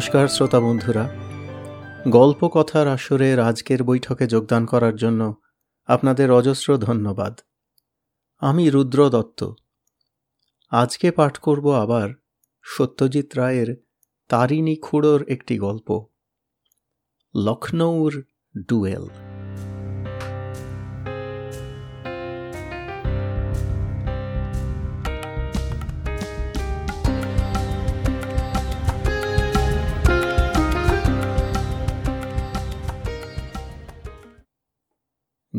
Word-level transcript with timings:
নমস্কার, 0.00 0.28
শ্রোতা 0.28 0.60
বন্ধুরা। 0.60 1.08
গল্প 2.08 2.48
কথার 2.48 2.88
আসরের 2.88 3.40
আজকের 3.40 3.84
বৈঠকে 3.84 4.26
যোগদান 4.26 4.66
করার 4.66 4.96
জন্য 4.96 5.34
আপনাদের 5.86 6.32
অজস্র 6.32 6.78
ধন্যবাদ। 6.78 7.40
আমি 8.38 8.70
রুদ্র 8.70 9.10
দত্ত। 9.10 9.52
আজকে 10.70 11.10
পাঠ 11.10 11.38
করব 11.38 11.70
আবার 11.70 12.10
সত্যজিৎ 12.62 13.34
রায়ের 13.34 13.76
তারিণী 14.28 14.76
খুঁড়োর 14.76 15.22
একটি 15.28 15.58
গল্প। 15.58 16.06
লখনৌর 17.34 18.22
ডুয়েল। 18.68 19.29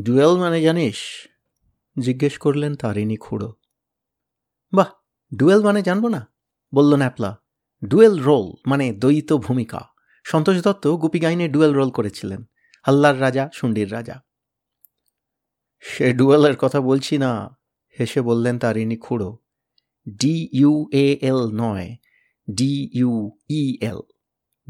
ডুয়েল 0.04 0.38
মানে 0.38 0.62
জানিস? 0.62 0.96
জিজ্ঞেস 2.00 2.38
করলেন 2.38 2.76
তারিণী 2.76 3.18
খুড়ো। 3.18 3.54
বাহ, 4.73 4.88
ডুয়েল 5.36 5.64
মানে 5.64 5.82
জানব 5.82 6.08
না, 6.08 6.34
বলল 6.76 6.96
ন্যাপলা। 6.96 7.42
ডুয়েল 7.86 8.20
রোল 8.20 8.70
মানে 8.70 8.94
দ্বৈত 8.94 9.34
ভূমিকা। 9.34 9.88
সন্তোষ 10.26 10.64
দত্ত 10.64 10.88
গুপি 10.88 11.20
গাইনে 11.20 11.50
ডুয়েল 11.50 11.73
রোল 11.73 11.90
করেছিলেন। 11.90 12.44
হাল্লার 12.86 13.22
রাজা, 13.22 13.50
শুন্ডির 13.53 13.92
রাজা। 13.92 14.23
সে 15.80 16.14
ডুয়েলের 16.14 16.58
কথা 16.58 16.81
বলছি 16.81 17.18
না, 17.18 17.58
হেসে 18.00 18.22
বললেন 18.22 18.59
তারিণী 18.59 18.97
খুড়ো। 18.97 19.38
ডি 20.09 20.50
ইউ 20.53 20.90
এ 20.94 21.18
এল 21.22 21.52
নয়, 21.53 21.95
D 22.53 22.90
U 22.94 23.38
E 23.50 23.78
L, 23.81 24.00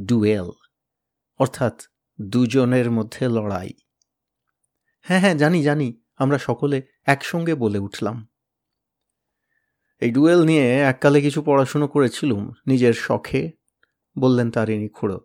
duel. 0.06 0.52
অর্থাৎ 1.40 1.82
দুজনের 2.22 2.92
মধ্যে 2.92 3.30
লড়াই। 3.30 3.74
হ্যাঁ 5.06 5.20
হ্যাঁ 5.20 5.36
জানি 5.36 5.64
জানি। 5.64 6.02
আমরা 6.18 6.38
সকলে 6.38 6.82
একসঙ্গে 7.06 7.56
বলে 7.56 7.80
উঠলাম। 7.80 8.28
এই 10.02 10.12
ডুয়েল 10.12 10.44
নিয়ে 10.46 10.68
এককালে 10.82 11.22
কিছু 11.22 11.42
পড়াশুনো 11.42 11.88
করেছিলুম, 11.88 12.54
নিজের 12.68 12.94
শখে, 12.94 13.52
বললেন 14.20 14.52
তারিণী 14.52 14.88
খুঁড়ো। 14.88 15.20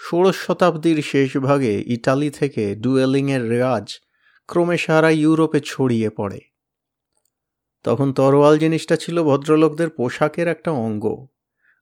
ষোড়শ 0.00 0.36
শতাব্দীর 0.36 1.02
শেষ 1.02 1.36
ভাগে 1.36 1.84
ইটালি 1.86 2.30
থেকে 2.30 2.74
ডুয়েলিংয়ের 2.74 3.48
রেওয়াজ 3.48 4.00
ক্রমে 4.46 4.76
সারা 4.78 5.10
ইউরোপে 5.10 5.60
ছড়িয়ে 5.64 6.10
পড়ে। 6.10 6.40
তখন 7.84 8.12
তরোয়াল 8.12 8.58
জিনিসটা 8.58 8.96
ছিল 8.96 9.22
ভদ্রলোকদের 9.22 9.90
পোশাকের 9.90 10.48
একটা 10.48 10.70
অঙ্গ, 10.70 11.26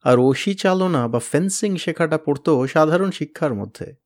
আর 0.05 0.19
ওসি 0.19 0.55
চালনা 0.55 1.09
বা 1.09 1.19
ফেন্সিং 1.19 1.77
শেখাটা 1.77 2.19
পড়তো 2.19 2.67
সাধারণ 2.67 3.11
শিক্ষার 3.11 3.55
মধ্যে। 3.55 4.06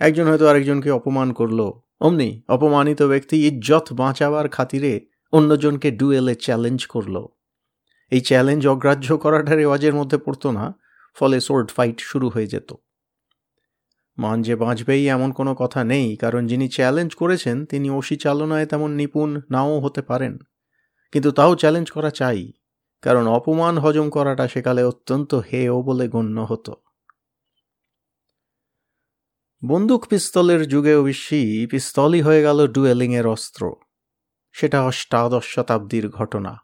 একজন 0.00 0.26
হয়তো 0.28 0.48
আরেকজনকে 0.48 0.90
অপমান 0.90 1.32
করল। 1.32 1.60
অমনি 2.00 2.42
অপমানিত 2.48 3.02
ব্যক্তি 3.02 3.36
ইজ্জত 3.48 3.86
বাঁচাবার 3.92 4.48
খাতিরে 4.48 4.92
অন্যজনকে 5.32 5.90
ডুয়েলে 5.90 6.34
চ্যালেঞ্জ 6.34 6.80
করল। 6.86 7.16
এই 8.12 8.20
চ্যালেঞ্জ 8.20 8.62
অগ্রাহ্য 8.66 9.08
করাটা 9.18 9.54
রেওয়াজের 9.54 9.94
মধ্যে 9.94 10.18
পড়তো 10.18 10.52
না, 10.52 10.64
ফলে 11.16 11.40
সোর্ড 11.40 11.68
ফাইট 11.70 12.00
শুরু 12.00 12.28
হয়ে 12.28 12.46
যেত। 12.46 12.74
মান 14.18 14.42
যে 14.42 14.54
বাঁচবেই 14.56 15.08
এমন 15.08 15.32
কোনো 15.32 15.54
কথা 15.54 15.84
নেই, 15.84 16.16
কারণ 16.16 16.46
যিনি 16.46 16.68
চ্যালেঞ্জ 16.68 17.14
করেছেন, 17.14 17.56
তিনি 17.66 17.90
ওসি 17.90 18.16
চালনায় 18.16 18.66
তেমন 18.66 18.90
নিপুণ 18.90 19.30
নাও 19.50 19.78
হতে 19.78 20.02
পারেন। 20.02 20.38
কিন্তু 21.12 21.30
তাও 21.32 21.52
চ্যালেঞ্জ 21.54 21.90
করা 21.90 22.10
চাই, 22.10 22.52
কারণ 23.02 23.24
অপমান 23.28 23.78
হজম 23.78 24.06
করাটা 24.10 24.48
সেকালে 24.48 24.82
অত্যন্ত 24.84 25.34
হেয় 25.34 25.72
বলে 25.82 26.08
গণ্য 26.08 26.40
হতো। 26.40 26.72
বন্দুক 29.64 30.06
পিস্তলের 30.06 30.68
যুগে 30.68 30.94
অবশ্যই 30.94 31.66
পিস্তলই 31.66 32.20
হয়ে 32.20 32.42
গেল 32.42 32.66
ডুয়েলিংয়ের 32.66 33.26
অস্ত্র। 33.26 33.72
সেটা 34.52 34.84
অষ্টাদশ 34.84 35.44
শতাব্দীর 35.44 36.08
ঘটনা। 36.08 36.58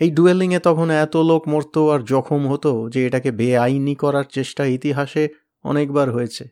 এই 0.00 0.10
ডুয়েলিংয়ে 0.10 0.58
তখন 0.58 0.90
এত 0.90 1.16
লোক 1.16 1.48
মরত 1.48 1.78
আর 1.78 2.00
জখম 2.00 2.48
হতো 2.48 2.88
যে 2.88 3.06
এটাকে 3.06 3.30
বেআইনি 3.30 3.94
করার 3.94 4.24
চেষ্টা 4.24 4.64
ইতিহাসে 4.64 5.28
অনেকবার 5.62 6.10
হয়েছে। 6.10 6.48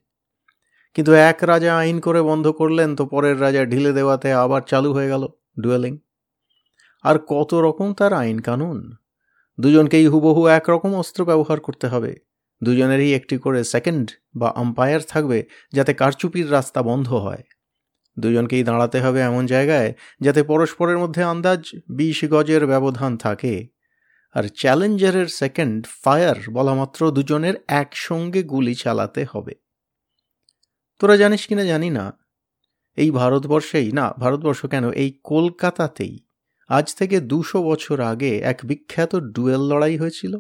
কিন্তু 0.95 1.13
এক 1.13 1.39
রাজা 1.43 1.79
আইন 1.79 2.01
করে 2.01 2.23
বন্ধ 2.23 2.49
করলেন 2.49 2.97
তো 2.97 3.07
পরের 3.07 3.41
রাজা 3.41 3.65
ঢিলে 3.65 3.93
দেওয়াতে 3.93 4.33
আবার 4.33 4.63
চালু 4.67 4.93
হয়ে 4.93 5.09
গেল 5.09 5.29
ডুয়েলিং। 5.61 5.99
আর 7.03 7.19
কত 7.27 7.55
রকম 7.55 7.95
তার 7.95 8.13
আইন 8.13 8.39
কানুন? 8.39 8.93
দুজনকেই 9.61 10.07
হুবহু 10.07 10.47
একরকম 10.47 10.95
অস্ত্র 10.95 11.25
ব্যবহার 11.25 11.61
করতে 11.61 11.87
হবে। 11.87 12.28
দুজনেরই 12.63 13.15
একটি 13.15 13.39
করে 13.39 13.65
সেকেন্ড 13.65 14.11
বা 14.35 14.49
আম্পায়ার 14.57 15.01
থাকবে 15.09 15.47
যাতে 15.73 15.95
কারচুপির 15.95 16.53
রাস্তা 16.53 16.83
বন্ধ 16.83 17.13
হয়। 17.13 17.43
দুজনকেই 18.19 18.65
দাঁড়াতে 18.65 19.01
হবে 19.01 19.21
এমন 19.21 19.47
জায়গায় 19.47 19.95
যাতে 20.21 20.43
পরস্পরের 20.43 20.99
মধ্যে 20.99 21.23
আন্দাজ 21.23 21.69
বিশ 21.89 22.25
গজের 22.25 22.67
ব্যবধান 22.67 23.17
থাকে। 23.17 23.69
আর 24.35 24.45
চ্যালেঞ্জারের 24.49 25.27
সেকেন্ড 25.27 25.87
ফায়ার 26.05 26.37
বলা 26.53 26.75
মাত্র 26.75 27.11
দুজনের 27.11 27.55
একসঙ্গে 27.69 28.43
গুলি 28.43 28.75
চালাতে 28.75 29.27
হবে। 29.33 29.55
তোরা 30.99 31.17
জানিস 31.17 31.47
কিনা 31.47 31.65
জানি 31.65 31.91
না। 31.91 32.19
এই 32.97 33.11
ভারতবর্ষেই, 33.11 33.93
না, 33.93 34.15
ভারতবর্ষ 34.19 34.67
কেন, 34.67 34.91
এই 34.91 35.21
কলকাতাতেই 35.25 36.19
আজ 36.69 36.95
থেকে 36.95 37.21
দুশো 37.21 37.63
বছর 37.63 38.01
আগে 38.01 38.39
এক 38.39 38.59
বিখ্যাত 38.65 39.17
ডুয়েল 39.17 39.61
লড়াই 39.61 39.97
হয়েছিল। 39.97 40.39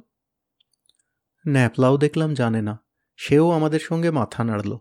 ন্যাপলাও 1.48 1.97
দেখলাম 1.97 2.34
জানে 2.34 2.62
না, 2.62 2.84
সেও 3.16 3.50
আমাদের 3.50 3.81
সঙ্গে 3.81 4.10
মাথা 4.10 4.44
নাড়ল। 4.44 4.78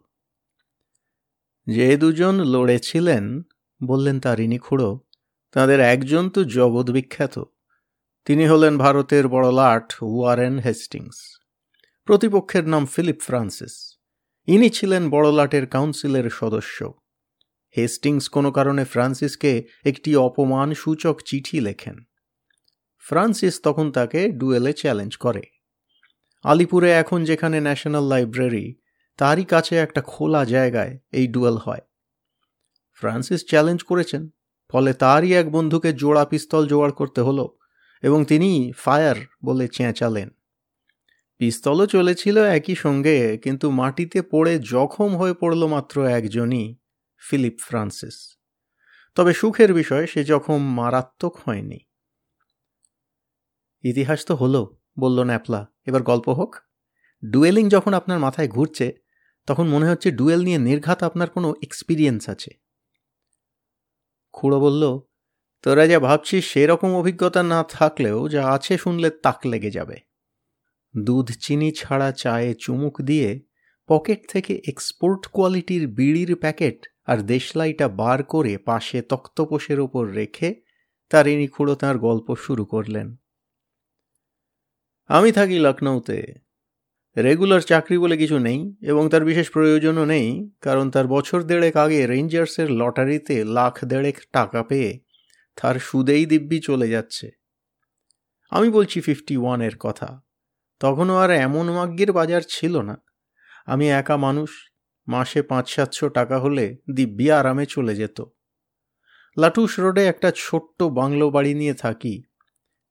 যে 1.68 1.98
দুজন 1.98 2.36
লড়েছিলেন, 2.44 3.42
বললেন 3.84 4.20
তারিণী 4.20 4.58
খুড়ো, 4.58 5.00
তাদের 5.52 5.80
একজন 5.80 6.30
তো 6.30 6.44
জগৎ 6.44 6.90
বিখ্যাত, 6.90 7.44
তিনি 8.26 8.48
হলেন 8.48 8.78
ভারতের 8.78 9.28
বড় 9.28 9.52
লাট 9.52 9.96
ওয়ারেন 10.02 10.60
হেস্টিংস, 10.60 11.18
প্রতিপক্ষের 12.06 12.68
নাম 12.68 12.86
ফিলিপ 12.86 13.22
ফ্রান্সিস, 13.22 14.00
ইনি 14.48 14.70
ছিলেন 14.70 15.10
বড় 15.10 15.32
লাটের 15.32 15.68
কাউন্সিলের 15.68 16.30
সদস্য। 16.30 16.94
হেস্টিংস 17.78 18.30
কোনো 18.30 18.52
কারণে 18.52 18.86
ফ্রান্সিসকে 18.86 19.64
একটি 19.86 20.16
অপমান 20.16 20.74
সূচক 20.74 21.22
চিঠি 21.26 21.60
লেখেন। 21.60 22.04
ফ্রান্সিস 23.00 23.62
তখন 23.62 23.92
তাকে 23.92 24.32
ডুয়েলে 24.32 24.74
চ্যালেঞ্জ 24.74 25.18
করে। 25.18 25.42
আলিপুরে 26.48 26.92
এখন 26.92 27.24
যেখানে 27.24 27.62
ন্যাশনাল 27.62 28.04
লাইব্রেরি, 28.04 28.76
তারই 29.18 29.44
কাছে 29.44 29.76
একটা 29.76 30.02
খোলা 30.02 30.46
জায়গায় 30.46 31.00
এই 31.12 31.28
ডুয়েল 31.28 31.58
হয়। 31.58 31.82
ফ্রান্সিস 32.94 33.46
চ্যালেঞ্জ 33.46 33.84
করেছেন, 33.84 34.30
ফলে 34.70 34.94
তারই 34.94 35.34
এক 35.34 35.52
বন্ধুকে 35.52 35.94
জোড়া 35.94 36.26
পিস্তল 36.26 36.68
জোগাড় 36.68 36.92
করতে 36.92 37.22
হলো 37.22 37.58
এবং 38.02 38.26
তিনি 38.26 38.72
ফায়ার 38.78 39.16
বলে 39.46 39.68
চেঁচালেন। 39.68 40.30
পিস্তলও 41.38 41.86
চলেছিল 41.86 42.38
একই 42.38 42.76
সঙ্গে, 42.76 43.38
কিন্তু 43.38 43.72
মাটিতে 43.72 44.22
পড়ে 44.22 44.60
জখম 44.60 45.16
হয়ে 45.16 45.34
পড়ল 45.34 45.68
মাত্র 45.68 46.06
একজনই, 46.06 46.76
ফিলিপ 47.18 47.60
ফ্রান্সিস। 47.60 48.38
তবে 49.16 49.34
সুখের 49.34 49.74
বিষয়, 49.74 50.08
সে 50.08 50.24
জখম 50.24 50.74
মারাত্মক 50.76 51.38
হয়নি। 51.46 51.80
ইতিহাস 53.84 54.26
তো 54.26 54.36
হলো। 54.36 54.77
বলল, 55.00 55.24
ন্যাপলা, 55.24 55.68
এবার 55.86 56.04
গল্প 56.04 56.30
হোক। 56.30 56.56
ডুয়েলিং 57.26 57.70
যখন 57.70 57.94
আপনার 57.94 58.20
মাথায় 58.20 58.48
ঘুরছে, 58.48 58.94
তখন 59.48 59.68
মনে 59.68 59.90
হচ্ছে 59.90 60.12
ডুয়েল 60.12 60.44
নিয়ে 60.44 60.58
নির্ঘাত 60.58 61.04
আপনার 61.04 61.30
কোনো 61.30 61.54
এক্সপিরিয়েন্স 61.64 62.30
আছে। 62.30 62.52
খুড়ো 64.32 64.60
বলল, 64.60 65.00
তোরা 65.62 65.88
যা 65.88 66.00
ভাবছিস 66.00 66.52
সেরকম 66.52 66.96
অভিজ্ঞতা 66.96 67.44
না 67.44 67.64
থাকলেও 67.70 68.30
যা 68.30 68.48
আছে 68.48 68.78
শুনলে 68.78 69.10
তাক 69.10 69.40
লেগে 69.46 69.72
যাবে। 69.72 69.98
দুধ 71.06 71.32
চিনি 71.40 71.72
ছাড়া 71.72 72.12
চায়ে 72.12 72.54
চুমুক 72.54 73.02
দিয়ে 73.02 73.42
পকেট 73.88 74.32
থেকে 74.32 74.62
এক্সপোর্ট 74.68 75.28
কোয়ালিটির 75.28 75.88
বিড়ির 75.88 76.36
প্যাকেট 76.36 76.88
আর 77.06 77.18
দেশলাইটা 77.18 77.88
বার 77.88 78.24
করে 78.24 78.58
পাশে 78.58 79.02
তক্তপোষের 79.02 79.80
ওপর 79.80 80.12
রেখে 80.12 80.56
তারিণী 81.10 81.48
খুড়ো 81.48 81.76
তাঁর 81.76 81.98
গল্প 81.98 82.36
শুরু 82.36 82.66
করলেন। 82.66 83.16
আমি 85.10 85.32
থাকি 85.32 85.60
লখনৌতে 85.60 86.34
রেগুলার 87.18 87.62
চাকরি 87.62 87.98
বলে 87.98 88.18
কিছু 88.18 88.40
নেই 88.40 88.76
এবং 88.82 89.10
তার 89.10 89.26
বিশেষ 89.26 89.52
প্রয়োজনও 89.52 90.06
নেই, 90.06 90.50
কারণ 90.62 90.92
তার 90.92 91.08
বছর 91.08 91.44
দেড়েক 91.44 91.78
আগে 91.78 92.08
রেঞ্জার্সের 92.08 92.72
লটারিতে 92.72 93.44
লাখ 93.44 93.86
দেড়েক 93.86 94.22
টাকা 94.32 94.64
পেয়ে 94.64 95.00
তার 95.56 95.80
সুদেই 95.80 96.26
দিব্যি 96.26 96.60
চলে 96.60 96.90
যাচ্ছে। 96.90 97.32
আমি 98.50 98.70
বলছি 98.70 99.02
ফিফটি 99.02 99.38
ওয়ানের 99.38 99.78
কথা। 99.80 100.22
তখনও 100.80 101.18
আর 101.18 101.32
এমন 101.32 101.72
মাগ্যের 101.72 102.12
বাজার 102.12 102.42
ছিল 102.48 102.82
না। 102.82 103.04
আমি 103.66 103.90
একা 103.90 104.18
মানুষ, 104.18 104.72
মাসে 105.08 105.42
পাঁচ 105.42 105.70
সাতশো 105.70 106.10
টাকা 106.10 106.40
হলে 106.40 106.78
দিব্যি 106.96 107.32
আরামে 107.32 107.66
চলে 107.66 107.96
যেত। 107.96 108.22
লাটুস 109.38 109.80
রোডে 109.80 110.06
একটা 110.06 110.32
ছোট্ট 110.36 110.84
বাংলো 110.84 111.30
বাড়ি 111.30 111.54
নিয়ে 111.54 111.74
থাকি। 111.74 112.24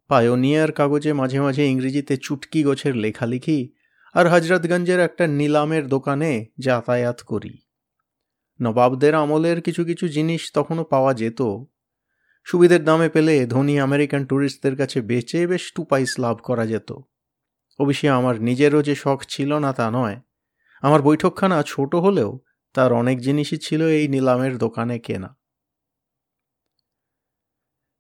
পায়োনিয়ার 0.09 0.73
কাগজে 0.73 1.13
মাঝে 1.13 1.41
মাঝে 1.41 1.67
ইংরেজিতে 1.67 2.17
চুটকি 2.17 2.63
গোছের 2.63 2.97
লেখালেখি 2.97 3.73
আর 4.15 4.29
হজরতগঞ্জের 4.29 5.01
একটা 5.01 5.27
নিলামের 5.27 5.89
দোকানে 5.89 6.47
যাতায়াত 6.59 7.23
করি। 7.23 7.59
নবাবদের 8.63 9.15
আমলের 9.15 9.63
কিছু 9.63 9.85
কিছু 9.85 10.09
জিনিস 10.09 10.51
তখনও 10.55 10.85
পাওয়া 10.85 11.15
যেত। 11.15 11.43
সুবিধের 12.45 12.85
দামে 12.85 13.09
পেলে 13.09 13.47
ধনী 13.47 13.79
আমেরিকান 13.79 14.27
ট্যুরিস্টদের 14.27 14.77
কাছে 14.77 15.01
বেচে 15.01 15.47
বেশ 15.47 15.73
টু 15.73 15.85
পাইস 15.85 16.19
লাভ 16.19 16.37
করা 16.43 16.67
যেত। 16.67 16.93
অবশ্যই 17.79 18.09
আমার 18.09 18.43
নিজেরও 18.43 18.83
যে 18.83 18.95
শখ 18.95 19.25
ছিল 19.29 19.59
না 19.59 19.73
তা 19.73 19.91
নয়। 19.91 20.17
আমার 20.83 21.03
বৈঠকখানা 21.03 21.63
ছোট 21.67 21.95
হলেও 21.95 22.41
তার 22.75 22.93
অনেক 22.93 23.21
জিনিসই 23.21 23.57
ছিল 23.57 23.87
এই 23.89 24.09
নিলামের 24.09 24.59
দোকানে 24.59 24.99
কেনা। 24.99 25.37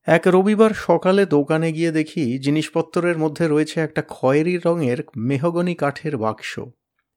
এক 0.06 0.22
রবিবার 0.26 0.70
সকালে 0.74 1.26
দোকানে 1.26 1.72
গিয়ে 1.72 1.92
দেখি 1.92 2.38
জিনিসপত্রের 2.38 3.18
মধ্যে 3.18 3.48
রয়েছে 3.48 3.80
একটা 3.80 4.02
খয়েরি 4.08 4.58
রঙের 4.58 4.98
মেহগনি 5.16 5.74
কাঠের 5.74 6.16
বাক্স। 6.16 6.60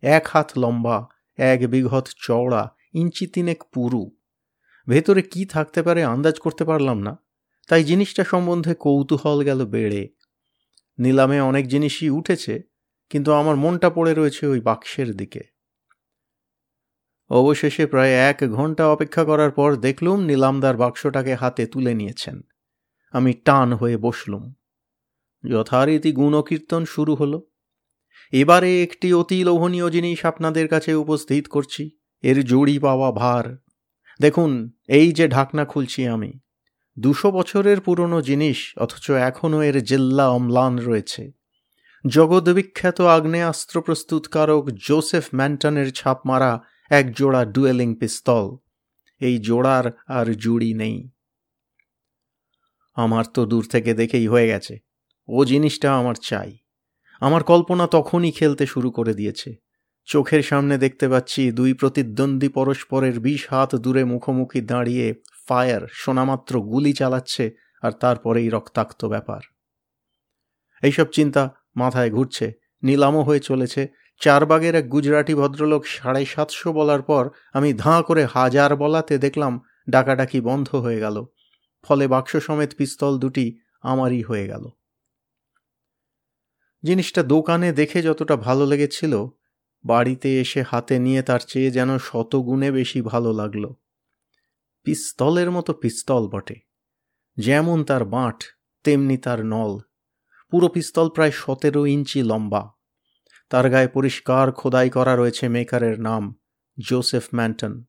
এক 0.01 0.27
হাত 0.27 0.51
লম্বা, 0.57 1.07
এক 1.38 1.69
বিঘত 1.69 2.09
চওড়া, 2.18 2.75
ইঞ্চি 2.94 3.27
তিনেক 3.27 3.63
পুরু। 3.74 4.12
ভেতরে 4.88 5.21
কি 5.21 5.45
থাকতে 5.45 5.83
পারে 5.83 6.03
আন্দাজ 6.03 6.39
করতে 6.39 6.65
পারলাম 6.65 7.00
না। 7.00 7.18
তাই 7.68 7.83
জিনিসটা 7.83 8.24
সম্বন্ধে 8.24 8.75
কৌতূহল 8.75 9.44
গেল 9.44 9.65
বেড়ে। 9.65 10.09
নিলামে 11.00 11.42
অনেক 11.42 11.68
জিনিসই 11.68 12.09
উঠেছে, 12.09 12.62
কিন্তু 13.09 13.31
আমার 13.31 13.56
মনটা 13.56 13.89
পড়ে 13.89 14.13
রয়েছে 14.13 14.47
ওই 14.47 14.62
বাক্সের 14.62 15.15
দিকে। 15.15 15.44
অবশেষে 17.30 17.85
প্রায় 17.85 18.12
এক 18.12 18.44
ঘণ্টা 18.51 18.88
অপেক্ষা 18.88 19.24
করার 19.24 19.51
পর 19.51 19.75
দেখলুম 19.75 20.19
নিলামদার 20.19 20.77
বাক্সটাকে 20.77 21.35
হাতে 21.35 21.65
তুলে 21.65 21.94
নিয়েছেন। 21.94 22.42
আমি 23.11 23.33
টান 23.33 23.73
হয়ে 23.73 23.97
বসলুম। 23.97 24.53
যথারীতি 25.50 26.11
গুণকীর্তন 26.11 26.85
শুরু 26.85 27.15
হলো। 27.15 27.44
এবারে 28.31 28.83
একটি 28.83 29.13
অতি 29.13 29.44
লোভনীয় 29.44 29.91
জিনিস 29.91 30.25
আপনাদের 30.25 30.67
কাছে 30.67 30.94
উপস্থিত 30.94 31.47
করছি। 31.47 31.91
এর 32.21 32.44
জড়ি 32.44 32.79
পাওয়া 32.79 33.11
ভার। 33.11 33.57
দেখুন, 34.21 34.71
এই 34.88 35.11
যে 35.11 35.27
ঢাকনা 35.27 35.65
খুলছি 35.65 36.07
আমি। 36.07 36.33
দুশো 37.00 37.31
বছরের 37.31 37.81
পুরনো 37.81 38.21
জিনিস, 38.21 38.73
অথচ 38.77 39.11
এখনও 39.11 39.61
এর 39.61 39.83
জেল্লা 39.83 40.29
অম্লান 40.29 40.79
রয়েছে। 40.79 41.31
জগদ্বিখ্যাত 42.07 43.01
আগ্নেয়াস্ত্র 43.01 43.81
প্রস্তুতকারক 43.81 44.69
জোসেফ 44.88 45.27
ম্যান্টনের 45.33 45.94
ছাপ 45.94 46.21
মারা 46.25 46.59
এক 46.89 47.13
জোড়া 47.13 47.45
ডুয়েলিং 47.45 47.95
পিস্তল। 47.95 48.57
এই 49.19 49.38
জোড়ার 49.38 49.91
আর 50.07 50.33
জুড়ি 50.33 50.73
নেই। 50.73 51.09
আমার 52.94 53.25
তো 53.25 53.45
দূর 53.45 53.65
থেকে 53.71 53.94
দেখেই 53.94 54.27
হয়ে 54.27 54.47
গেছে। 54.47 54.80
ও 55.27 55.45
জিনিসটা 55.45 55.97
আমার 55.97 56.15
চাই। 56.15 56.57
আমার 57.19 57.44
কল্পনা 57.44 57.88
তখনই 57.88 58.31
খেলতে 58.31 58.65
শুরু 58.65 58.91
করে 58.91 59.13
দিয়েছে। 59.13 59.56
চোখের 60.06 60.44
সামনে 60.44 60.77
দেখতে 60.77 61.09
পাচ্ছি 61.09 61.51
দুই 61.51 61.74
প্রতিদ্বন্দ্বী 61.74 62.50
পরস্পরের 62.50 63.19
বিশ 63.19 63.47
হাত 63.50 63.75
দূরে 63.75 64.03
মুখোমুখি 64.03 64.62
দাঁড়িয়ে 64.62 65.13
ফায়ার 65.47 65.81
শোনামাত্র 65.91 66.62
গুলি 66.62 66.94
চালাচ্ছে 66.94 67.51
আর 67.81 67.91
তারপরেই 67.91 68.50
রক্তাক্ত 68.50 69.06
ব্যাপার। 69.06 69.42
এইসব 70.83 71.06
চিন্তা 71.06 71.53
মাথায় 71.75 72.12
ঘুরছে, 72.12 72.53
নিলামও 72.83 73.24
হয়ে 73.24 73.39
চলেছে। 73.39 73.88
চারবাগের 74.21 74.75
এক 74.75 74.89
গুজরাটি 74.89 75.35
ভদ্রলোক 75.35 75.85
সাড়ে 75.85 76.25
সাতশো 76.25 76.74
বলার 76.74 77.01
পর 77.01 77.30
আমি 77.53 77.74
ধাঁ 77.74 78.01
করে 78.01 78.25
হাজার 78.25 78.75
বলাতে 78.75 79.18
দেখলাম 79.18 79.59
ডাকাডাকি 79.89 80.42
বন্ধ 80.42 80.75
হয়ে 80.75 81.00
গেল। 81.00 81.25
ফলে 81.84 82.08
বাক্স 82.08 82.36
সমেত 82.36 82.76
পিস্তল 82.76 83.20
দুটি 83.20 83.60
আমারই 83.81 84.22
হয়ে 84.22 84.48
গেল। 84.48 84.70
জিনিসটা 86.84 87.24
দোকানে 87.24 87.72
দেখে 87.72 88.02
যতটা 88.02 88.36
ভালো 88.36 88.66
লেগেছিল, 88.66 89.26
বাড়িতে 89.86 90.42
এসে 90.42 90.62
হাতে 90.62 91.00
নিয়ে 91.00 91.22
তার 91.22 91.40
চেয়ে 91.40 91.72
যেন 91.72 91.98
শতগুণে 91.98 92.72
বেশি 92.72 93.02
ভালো 93.02 93.34
লাগল। 93.34 93.70
পিস্তলের 94.84 95.52
মতো 95.52 95.74
পিস্তল 95.74 96.28
বটে। 96.28 96.56
যেমন 97.38 97.84
তার 97.84 98.06
বাঁট, 98.06 98.44
তেমনি 98.84 99.18
তার 99.18 99.46
নল। 99.46 99.80
পুরো 100.52 100.68
পিস্তল 100.68 101.10
প্রায় 101.10 101.31
সতেরো 101.31 101.86
ইঞ্চি 101.86 102.24
লম্বা। 102.24 102.70
তার 103.50 103.70
গায়ে 103.70 103.88
পরিষ্কার 103.88 104.52
খোদাই 104.52 104.90
করা 104.90 105.16
রয়েছে 105.16 105.50
মেকারের 105.50 106.00
নাম, 106.00 106.36
জোসেফ 106.80 107.28
ম্যান্টন। 107.34 107.84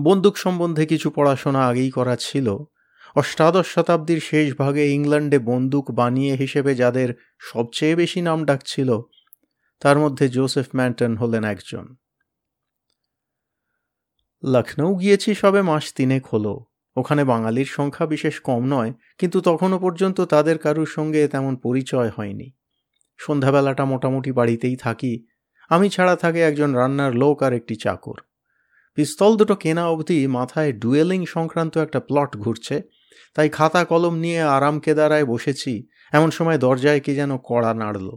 বন্দুক 0.00 0.36
সম্বন্ধে 0.36 0.86
কিছু 0.86 1.10
পড়াশোনা 1.10 1.66
আগেই 1.66 1.90
করা 1.90 2.16
ছিল 2.16 2.56
অষ্টাদশ 3.16 3.66
শতাব্দীর 3.66 4.20
শেষ 4.20 4.56
ভাগে 4.56 4.86
ইংল্যান্ডে 4.86 5.38
বন্দুক 5.38 5.90
বানিয়ে 5.90 6.36
হিসেবে 6.36 6.74
যাদের 6.74 7.14
সবচেয়ে 7.38 7.94
বেশি 7.96 8.20
নাম 8.20 8.44
ডাকছিল, 8.44 9.00
তার 9.80 9.98
মধ্যে 9.98 10.28
জোসেফ 10.28 10.68
ম্যান্টন 10.76 11.16
হলেন 11.16 11.44
একজন। 11.44 11.94
লখনৌ 14.42 14.94
গিয়েছি 14.94 15.34
সবে 15.34 15.62
মাস 15.62 15.92
তিনেক 15.92 16.26
হলো। 16.26 16.64
ওখানে 16.96 17.24
বাঙালির 17.24 17.66
সংখ্যা 17.66 18.06
বিশেষ 18.06 18.40
কম 18.40 18.62
নয়, 18.66 18.92
কিন্তু 19.18 19.40
তখনও 19.40 19.78
পর্যন্ত 19.78 20.20
তাদের 20.20 20.58
কারুর 20.58 20.86
সঙ্গে 20.86 21.28
তেমন 21.28 21.56
পরিচয় 21.56 22.10
হয়নি। 22.10 22.52
সন্ধ্যাবেলাটা 23.18 23.84
মোটামুটি 23.84 24.32
বাড়িতেই 24.32 24.76
থাকি। 24.76 25.26
আমি 25.68 25.90
ছাড়া 25.90 26.16
থাকে 26.16 26.40
একজন 26.42 26.74
রান্নার 26.74 27.14
লোক 27.14 27.42
আর 27.42 27.52
একটি 27.52 27.74
চাকর। 27.76 28.18
পিস্তল 28.94 29.36
দুটো 29.36 29.54
কেনা 29.56 29.88
অবধি 29.88 30.26
মাথায় 30.26 30.72
ডুয়েলিং 30.72 31.26
সংক্রান্ত 31.26 31.76
একটা 31.76 32.00
প্লট 32.00 32.36
ঘুরছে। 32.36 32.82
তাই 33.34 33.48
খাতা 33.48 33.84
কলম 33.84 34.14
নিয়ে 34.14 34.40
আরাম 34.40 34.80
কেদারায় 34.80 35.24
বসেছি, 35.24 35.86
এমন 36.12 36.30
সময় 36.30 36.58
দরজায় 36.58 37.00
কি 37.00 37.14
যেন 37.14 37.38
কড়া 37.38 37.74
নাড়ল। 37.74 38.16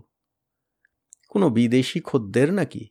কোনো 1.30 1.50
বিদেশি 1.50 2.00
খদ্দের 2.00 2.54
নাকি? 2.54 2.90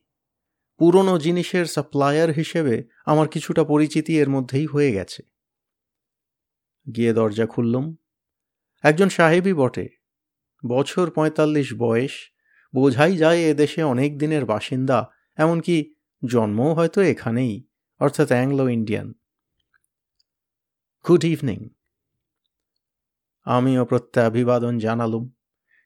পুরনো 0.79 1.19
জিনিসের 1.19 1.67
সাপ্লায়ার 1.67 2.31
হিসেবে 2.31 2.85
আমার 3.07 3.29
কিছুটা 3.29 3.65
পরিচিতি 3.65 4.19
এর 4.19 4.29
মধ্যেই 4.29 4.67
হয়ে 4.67 4.93
গেছে। 4.93 5.23
গিয়ে 6.97 7.13
দরজা 7.13 7.47
খুললুম। 7.47 7.97
একজন 8.83 9.09
সাহেবই 9.09 9.53
বটে। 9.53 9.89
বছর 10.67 11.11
পঁয়তাল্লিশ 11.11 11.75
বয়স, 11.79 12.11
বোঝাই 12.75 13.17
যায় 13.17 13.39
এদেশে 13.39 13.83
অনেক 13.83 14.19
দিনের 14.19 14.45
বাসিন্দা, 14.45 15.11
এমনকি 15.37 15.95
জন্মও 16.31 16.75
হয়তো 16.75 17.01
এখানেই, 17.01 17.67
অর্থাৎ 17.99 18.29
অ্যাংলো 18.29 18.69
ইন্ডিয়ান। 18.69 19.13
Good 21.09 21.25
evening. 21.25 21.69
আমিও 23.47 23.85
প্রত্যাভিবাদন 23.85 24.79
জানালুম। 24.79 25.31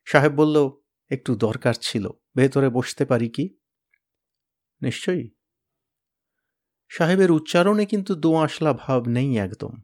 সাহেব 0.05 0.33
বলল, 0.33 0.69
একটু 1.09 1.35
দরকার 1.35 1.73
ছিল, 1.81 2.09
ভেতরে 2.35 2.69
বসতে 2.69 3.05
পারি 3.05 3.29
কি? 3.29 3.57
নিশ্চয়ই। 4.81 5.31
সাহেবের 6.89 7.31
উচ্চারণে 7.31 7.85
কিন্তু 7.85 8.15
দোআঁশলা 8.15 8.73
ভাব 8.73 9.07
নেই 9.07 9.37
একদম। 9.37 9.81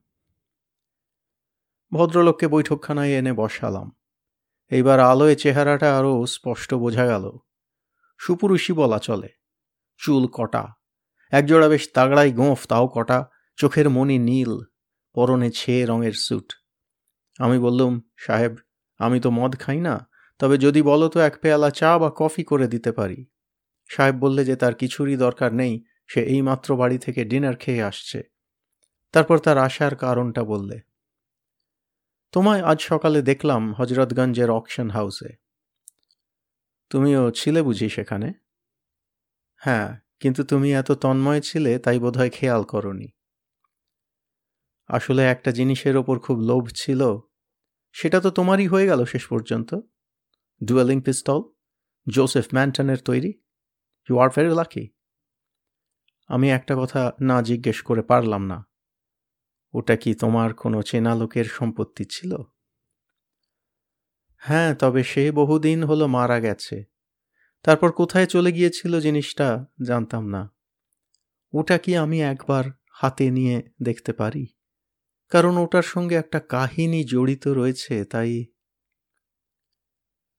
ভদ্রলোককে 1.92 2.48
বৈঠকখানায় 2.48 3.10
এনে 3.10 3.34
বসালাম। 3.34 3.92
এইবার 4.70 5.00
আলোয় 5.00 5.36
চেহারাটা 5.36 5.98
আরও 5.98 6.26
স্পষ্ট 6.26 6.74
বোঝা 6.74 7.06
গেল। 7.06 7.32
সুপুরুষই 8.18 8.74
বলা 8.74 9.00
চলে, 9.00 9.30
চুল 9.98 10.28
কটা, 10.28 10.68
একজোড়া 11.32 11.68
বেশ 11.68 11.90
তাগড়াই 11.94 12.32
গোঁফ, 12.32 12.68
তাও 12.68 12.88
কটা, 12.88 13.30
চোখের 13.56 13.90
মনি 13.90 14.18
নীল, 14.18 14.60
পরনে 15.14 15.52
ছে 15.52 15.86
রঙের 15.86 16.14
স্যুট। 16.14 16.54
আমি 17.40 17.60
বললুম, 17.60 18.02
সাহেব, 18.18 18.54
আমি 19.00 19.20
তো 19.20 19.32
মদ 19.32 19.56
খাই 19.60 19.80
না, 19.80 20.10
তবে 20.40 20.58
যদি 20.58 20.82
বলো 20.82 21.10
তো 21.10 21.20
এক 21.20 21.38
পেয়ালা 21.42 21.70
চা 21.70 21.98
বা 21.98 22.12
কফি 22.16 22.44
করে 22.44 22.68
দিতে 22.68 22.92
পারি। 22.92 23.26
সাহেব 23.90 24.16
বললে 24.16 24.46
যে 24.46 24.56
তার 24.56 24.74
কিছুরই 24.74 25.16
দরকার 25.18 25.54
নেই, 25.54 25.84
সে 26.08 26.22
এইমাত্র 26.22 26.76
বাড়ি 26.76 26.98
থেকে 26.98 27.26
ডিনার 27.26 27.56
খেয়ে 27.56 27.84
আসছে। 27.84 28.20
তারপর 29.12 29.40
তার 29.40 29.58
আসার 29.58 29.96
কারণটা 29.96 30.44
বললে, 30.44 30.78
তোমায় 32.34 32.62
আজ 32.62 32.82
সকালে 32.82 33.22
দেখলাম 33.22 33.74
হজরতগঞ্জের 33.74 34.50
অকশন 34.50 34.90
হাউসে। 34.90 35.30
তুমিও 36.90 37.32
ছিলে 37.32 37.62
বুঝি 37.62 37.90
সেখানে? 37.90 38.34
হ্যাঁ 39.62 40.00
কিন্তু 40.20 40.44
তুমি 40.44 40.74
এত 40.74 40.92
তন্ময় 40.92 41.42
ছিলে, 41.42 41.80
তাই 41.80 42.00
বোধহয় 42.00 42.30
খেয়াল 42.30 42.64
করনি। 42.64 43.08
আসলে 44.90 45.22
একটা 45.26 45.52
জিনিসের 45.52 45.98
ওপর 45.98 46.20
খুব 46.20 46.40
লোভ 46.40 46.64
ছিল 46.76 47.02
সেটা 47.98 48.20
তো 48.20 48.30
তোমারই 48.30 48.68
হয়ে 48.68 48.86
গেল 48.86 49.06
শেষ 49.06 49.28
পর্যন্ত। 49.28 49.76
ডুয়েলিং 50.64 51.02
পিস্তল 51.02 51.42
জোসেফ 52.10 52.48
ম্যান্টনের 52.54 52.98
তৈরি। 52.98 53.32
ইউ 54.10 54.20
আর 54.20 54.30
ভেরি 54.36 54.56
লাকি 54.56 54.88
আমি 56.28 56.52
একটা 56.52 56.76
কথা 56.80 57.12
না 57.22 57.42
জিজ্ঞেস 57.42 57.82
করে 57.82 58.02
পারলাম 58.02 58.46
না। 58.46 58.68
ওটা 59.74 59.96
কি 59.96 60.14
তোমার 60.14 60.54
কোনো 60.54 60.82
চেনা 60.82 61.16
লোকের 61.16 61.46
সম্পত্তি 61.46 62.06
ছিল? 62.12 62.36
হ্যাঁ 64.36 64.76
তবে 64.76 65.04
সে 65.04 65.32
বহুদিন 65.32 65.84
হলো 65.84 66.08
মারা 66.08 66.40
গেছে। 66.40 66.84
তারপর 67.64 67.92
কোথায় 67.92 68.26
চলে 68.26 68.52
গিয়েছিল 68.52 69.00
জিনিসটা 69.00 69.66
জানতাম 69.88 70.28
না। 70.28 70.54
ওটা 71.54 71.78
কি 71.78 71.96
আমি 71.96 72.22
একবার 72.22 72.66
হাতে 72.92 73.32
নিয়ে 73.32 73.64
দেখতে 73.82 74.14
পারি? 74.14 74.48
কারণ 75.30 75.58
ওটার 75.58 75.84
সঙ্গে 75.84 76.16
একটা 76.16 76.40
কাহিনী 76.40 77.04
জড়িত 77.04 77.48
রয়েছে, 77.48 78.06
তাই 78.06 78.46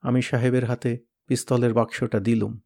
আমি 0.00 0.23
সাহেবের 0.23 0.64
হাতে 0.64 0.99
পিস্তলের 1.26 1.75
বাক্সটা 1.75 2.21
দিলুম। 2.21 2.61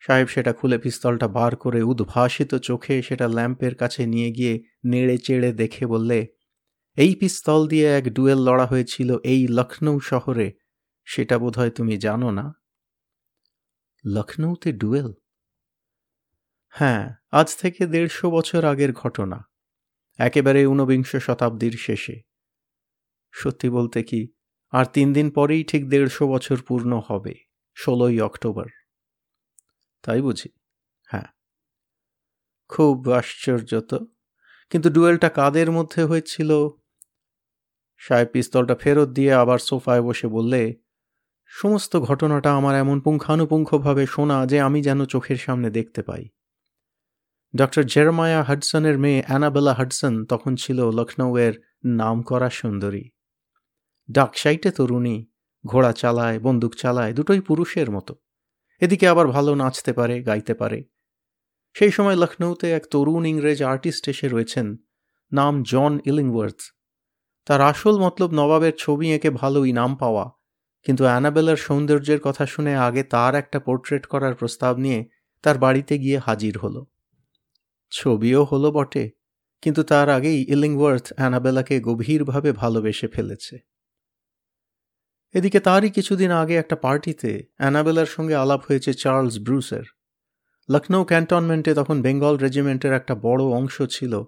সাহেব 0.00 0.26
সেটা 0.26 0.52
খুলে 0.52 0.78
পিস্তলটা 0.78 1.28
বার 1.28 1.56
করে 1.56 1.82
উদ্ভাসিত 1.82 2.54
চোখে 2.54 3.02
সেটা 3.02 3.28
ল্যাম্পের 3.28 3.74
কাছে 3.74 4.06
নিয়ে 4.06 4.30
গিয়ে 4.32 4.60
নেড়ে 4.84 5.18
চেড়ে 5.18 5.52
দেখে 5.52 5.86
বললে, 5.86 6.26
এই 6.96 7.14
পিস্তল 7.14 7.68
দিয়ে 7.68 7.96
এক 7.98 8.14
ডুয়েল 8.14 8.38
লড়া 8.38 8.66
হয়েছিল 8.66 9.18
এই 9.24 9.48
লখনৌ 9.48 10.00
শহরে। 10.00 10.52
সেটা 11.04 11.38
বোধহয় 11.38 11.70
তুমি 11.70 11.96
জানো 11.96 12.30
না? 12.30 12.52
লখনৌতে 14.06 14.72
ডুয়েল? 14.72 15.12
হ্যাঁ 16.68 17.14
আজ 17.30 17.56
থেকে 17.56 17.86
দেড়শো 17.86 18.30
বছর 18.30 18.64
আগের 18.64 18.92
ঘটনা। 18.92 19.53
একেবারে 20.18 20.66
ঊনবিংশ 20.66 21.16
শতাব্দীর 21.16 21.72
শেষে। 21.72 22.20
সত্যি 23.32 23.70
বলতে 23.70 24.02
কি, 24.02 24.28
আর 24.70 24.84
তিন 24.84 25.12
দিন 25.12 25.30
পরেই 25.30 25.64
ঠিক 25.64 25.88
দেড়শো 25.88 26.28
বছর 26.28 26.56
পূর্ণ 26.68 27.02
হবে, 27.08 27.34
ষোলোই 27.76 28.20
অক্টোবর। 28.20 28.66
তাই 30.02 30.20
বুঝি? 30.20 30.48
হ্যাঁ। 31.02 31.26
খুব 32.68 33.10
আশ্চর্য 33.10 33.80
তো। 33.80 34.06
কিন্তু 34.70 34.90
ডুয়েলটা 34.90 35.28
কাদের 35.28 35.70
মধ্যে 35.70 36.04
হয়েছিল? 36.04 36.68
সাহেব 37.98 38.28
পিস্তলটা 38.32 38.74
ফেরত 38.74 39.08
দিয়ে 39.08 39.32
আবার 39.32 39.58
সোফায় 39.58 40.02
বসে 40.02 40.28
বললে, 40.28 40.74
সমস্ত 41.46 41.96
ঘটনাটা 41.96 42.56
আমার 42.56 42.76
এমন 42.76 43.00
পুঙ্খানুপুঙ্খভাবে 43.00 44.06
শোনা 44.06 44.46
যে 44.46 44.60
আমি 44.60 44.82
যেন 44.82 45.04
চোখের 45.04 45.36
সামনে 45.36 45.70
দেখতে 45.70 46.02
পাই। 46.02 46.28
ডক্টর 47.54 47.82
জেরমায়া 47.82 48.42
হাডসনের 48.42 48.98
মেয়ে 48.98 49.22
অ্যানাবেলা 49.26 49.74
হাডসন 49.74 50.24
তখন 50.24 50.56
ছিল 50.56 50.90
লখনৌয়ের 50.90 51.54
নাম 51.84 52.22
করা 52.22 52.50
সুন্দরী 52.50 53.04
ডাকসাইটে 54.08 54.70
তরুণী, 54.70 55.26
ঘোড়া 55.66 55.92
চালায়, 55.92 56.40
বন্দুক 56.40 56.72
চালায়, 56.74 57.12
দুটোই 57.12 57.40
পুরুষের 57.40 57.90
মতো। 57.90 58.14
এদিকে 58.82 59.08
আবার 59.08 59.28
ভালো 59.28 59.54
নাচতে 59.54 59.92
পারে, 59.92 60.22
গাইতে 60.22 60.54
পারে। 60.54 60.84
সেই 61.76 61.90
সময় 61.90 62.16
লখনৌতে 62.16 62.72
এক 62.72 62.86
তরুণ 62.90 63.26
ইংরেজ 63.26 63.62
আর্টিস্ট 63.62 64.08
এসে 64.08 64.28
রয়েছেন, 64.28 64.76
নাম 65.32 65.62
জন 65.62 66.00
ইলিংওয়ার্থ। 66.04 66.60
তার 67.46 67.60
আসল 67.60 67.98
মতলব 67.98 68.30
নবাবের 68.32 68.74
ছবি 68.78 69.12
এঁকে 69.12 69.30
ভালো 69.30 69.64
ইনাম 69.64 69.96
পাওয়া, 69.96 70.30
কিন্তু 70.84 71.04
অ্যানাবেলার 71.04 71.56
সৌন্দর্যের 71.56 72.20
কথা 72.20 72.46
শুনে 72.46 72.72
আগে 72.76 73.02
তার 73.02 73.34
একটা 73.34 73.58
পোর্ট্রেট 73.60 74.06
করার 74.06 74.34
প্রস্তাব 74.34 74.78
নিয়ে 74.78 75.00
তার 75.42 75.58
বাড়িতে 75.58 75.98
গিয়ে 75.98 76.18
হাজির 76.18 76.58
হলো। 76.58 76.93
ছবিও 77.90 78.44
হলো 78.44 78.72
বটে, 78.72 79.10
কিন্তু 79.62 79.82
তার 79.82 80.08
আগেই 80.10 80.40
ইলিংওয়ার্থ 80.44 81.12
অ্যানাবেলাকে 81.12 81.80
গভীরভাবে 81.80 82.52
ভালোবেসে 82.52 83.08
ফেলেছে। 83.08 83.58
এদিকে 85.34 85.60
তারই 85.60 85.90
কিছুদিন 85.90 86.30
আগে 86.30 86.54
একটা 86.56 86.76
পার্টিতে 86.76 87.32
অ্যানাবেলার 87.56 88.06
সঙ্গে 88.06 88.34
আলাপ 88.34 88.60
হয়েছে 88.68 88.94
চার্লস 88.94 89.38
ব্রুসের। 89.38 89.86
লখনৌ 90.68 91.04
ক্যান্টনমেন্টে 91.04 91.74
তখন 91.74 92.02
বেঙ্গল 92.02 92.36
রেজিমেন্টের 92.36 92.92
একটা 92.92 93.14
বড় 93.14 93.42
অংশ 93.44 93.82
ছিল, 93.82 94.22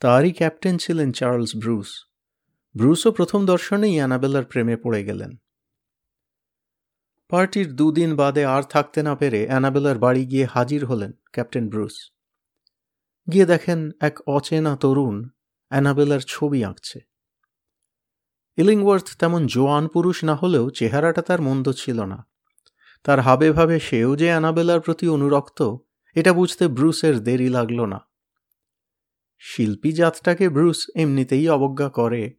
তারই 0.00 0.32
ক্যাপ্টেন 0.32 0.74
ছিলেন 0.78 1.12
চার্লস 1.12 1.56
ব্রুস। 1.56 1.90
ব্রুসও 2.74 3.10
প্রথম 3.12 3.46
দর্শনেই 3.46 3.94
অ্যানাবেলার 3.96 4.44
প্রেমে 4.44 4.76
পড়ে 4.76 5.04
গেলেন। 5.04 5.32
পার্টির 7.28 7.76
দুদিন 7.76 8.16
বাদে 8.16 8.44
আর 8.44 8.62
থাকতে 8.62 9.02
না 9.02 9.14
পেরে 9.14 9.40
অ্যানাবেলার 9.46 9.98
বাড়ি 9.98 10.22
গিয়ে 10.26 10.46
হাজির 10.46 10.82
হলেন 10.84 11.12
ক্যাপ্টেন 11.32 11.68
ব্রুস। 11.68 12.15
গিয়ে 13.32 13.46
দেখেন 13.46 13.90
এক 14.00 14.18
অচেনা 14.26 14.76
তরুণ 14.76 15.28
অ্যানাবেলার 15.68 16.20
ছবি 16.26 16.64
আঁকছে। 16.64 17.00
ইলিংওয়ার্থ 18.56 19.16
তেমন 19.18 19.46
জোয়ান 19.46 19.88
পুরুষ 19.88 20.24
না 20.24 20.34
হলেও 20.34 20.70
চেহারাটা 20.70 21.22
তার 21.22 21.42
মন্দ 21.42 21.68
ছিল 21.72 22.04
না। 22.04 22.26
তার 23.04 23.20
হাবে 23.20 23.52
ভাবে 23.52 23.80
সেও 23.80 24.16
যে 24.16 24.26
অ্যানাবেলার 24.26 24.80
প্রতি 24.80 25.08
অনুরক্ত, 25.08 25.76
এটা 26.14 26.32
বুঝতে 26.32 26.68
ব্রুসের 26.68 27.20
দেরি 27.20 27.48
লাগল 27.48 27.84
না। 27.84 28.00
শিল্পী 29.38 29.92
জাতটাকে 29.92 30.48
ব্রুস 30.48 30.90
এমনিতেই 30.96 31.48
অবজ্ঞা 31.48 31.88
করে। 31.88 32.34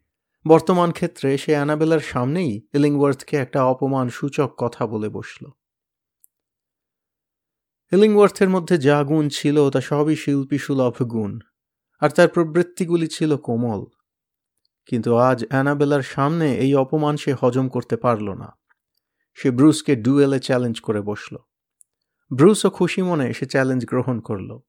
বর্তমান 0.48 0.92
ক্ষেত্রে 0.92 1.38
সে 1.38 1.52
অ্যানাবেলার 1.52 2.00
সামনেই 2.00 2.68
ইলিংওয়ার্থকে 2.74 3.38
একটা 3.38 3.64
অপমান 3.64 4.10
সূচক 4.10 4.54
কথা 4.58 4.88
বলে 4.88 5.10
বসল। 5.10 5.46
ইলিংওয়ার্থের 7.92 8.50
মধ্যে 8.50 8.78
যা 8.78 9.04
গুণ 9.04 9.30
ছিল 9.30 9.70
তা 9.70 9.82
সবই 9.82 10.16
শিল্পী 10.16 10.58
সুলভ 10.58 11.04
গুণ, 11.04 11.40
আর 12.00 12.10
তার 12.10 12.28
প্রবৃত্তিগুলি 12.28 13.08
ছিল 13.08 13.38
কোমল। 13.38 13.86
কিন্তু 14.86 15.16
আজ 15.16 15.46
অ্যানাবেলার 15.46 16.02
সামনে 16.02 16.56
এই 16.56 16.76
অপমান 16.76 17.18
সে 17.18 17.34
হজম 17.34 17.70
করতে 17.70 17.98
পারল 17.98 18.34
না। 18.34 18.58
সে 19.34 19.52
ব্রুসকে 19.52 19.96
ডুয়েলে 19.96 20.40
চ্যালেঞ্জ 20.40 20.82
করে 20.82 21.02
বসল। 21.02 21.36
ব্রুসও 22.32 22.70
খুশি 22.70 23.02
মনে 23.02 23.34
সে 23.34 23.46
চ্যালেঞ্জ 23.46 23.86
গ্রহণ 23.86 24.20
করল। 24.20 24.60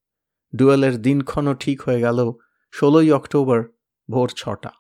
ডুয়েলের 0.56 1.02
দিনক্ষণও 1.02 1.54
ঠিক 1.54 1.82
হয়ে 1.82 2.00
গেল 2.00 2.32
ষোলোই 2.74 3.12
অক্টোবর 3.12 3.60
ভোর 4.10 4.28
ছটা। 4.36 4.70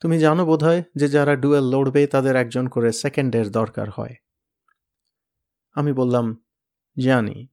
তুমি 0.00 0.18
জানো 0.18 0.46
বোধহয় 0.46 0.82
যে 0.96 1.08
যারা 1.08 1.36
ডুয়েল 1.36 1.66
লড়বে 1.70 2.06
তাদের 2.06 2.36
একজন 2.36 2.68
করে 2.68 2.92
সেকেন্ডের 2.92 3.50
দরকার 3.50 3.90
হয়। 3.90 4.14
আমি 5.74 5.92
বললাম, 5.92 6.44
জানি। 6.98 7.48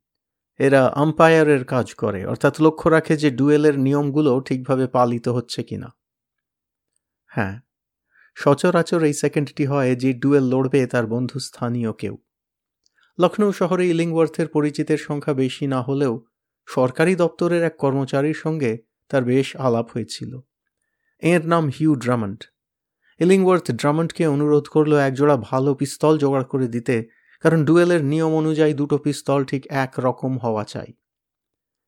এরা 0.59 0.85
আম্পায়ারের 0.85 1.65
কাজ 1.65 1.93
করে, 1.93 2.25
অর্থাৎ 2.25 2.61
লক্ষ্য 2.61 2.89
রাখে 2.89 3.17
যে 3.17 3.31
ডুয়েলের 3.31 3.79
নিয়মগুলো 3.79 4.41
ঠিকভাবে 4.41 4.87
পালিত 4.87 5.27
হচ্ছে 5.27 5.63
কিনা। 5.63 5.95
হ্যাঁ 7.25 7.61
সচরাচর 8.35 9.03
এই 9.03 9.13
সেকেন্ডটি 9.13 9.65
হয় 9.65 9.95
যে 9.95 10.13
ডুয়েল 10.13 10.43
লড়বে 10.43 10.87
তার 10.87 11.07
বন্ধু 11.07 11.39
স্থানীয় 11.39 11.93
কেউ। 11.93 12.17
লখনৌ 13.19 13.51
শহরে 13.51 13.87
ইলিংওয়ার্থের 13.87 14.47
পরিচিতের 14.47 14.97
সংখ্যা 14.97 15.33
বেশি 15.33 15.67
না 15.67 15.81
হলেও 15.81 16.25
সরকারি 16.67 17.15
দপ্তরের 17.15 17.63
এক 17.63 17.75
কর্মচারীর 17.77 18.33
সঙ্গে 18.33 18.77
তার 19.09 19.23
বেশ 19.23 19.55
আলাপ 19.55 19.91
হয়েছিল। 19.93 20.39
এর 21.19 21.47
নাম 21.47 21.69
হিউ 21.79 21.95
ড্রামন্ড। 21.95 22.43
ইলিংওয়ার্থ 23.19 23.71
ড্রামন্ডকে 23.71 24.27
অনুরোধ 24.27 24.67
করল 24.67 24.93
একজোড়া 24.93 25.37
ভালো 25.37 25.75
পিস্তল 25.75 26.17
জোগাড় 26.17 26.43
করে 26.43 26.67
দিতে 26.67 27.16
কারণ 27.41 27.65
ডুয়েলের 27.65 28.03
নিয়ম 28.03 28.33
অনুযায়ী 28.35 28.73
দুটো 28.73 28.97
পিস্তল 28.97 29.43
ঠিক 29.43 29.67
এক 29.69 29.93
রকম 29.99 30.37
হওয়া 30.37 30.63
চাই। 30.63 30.93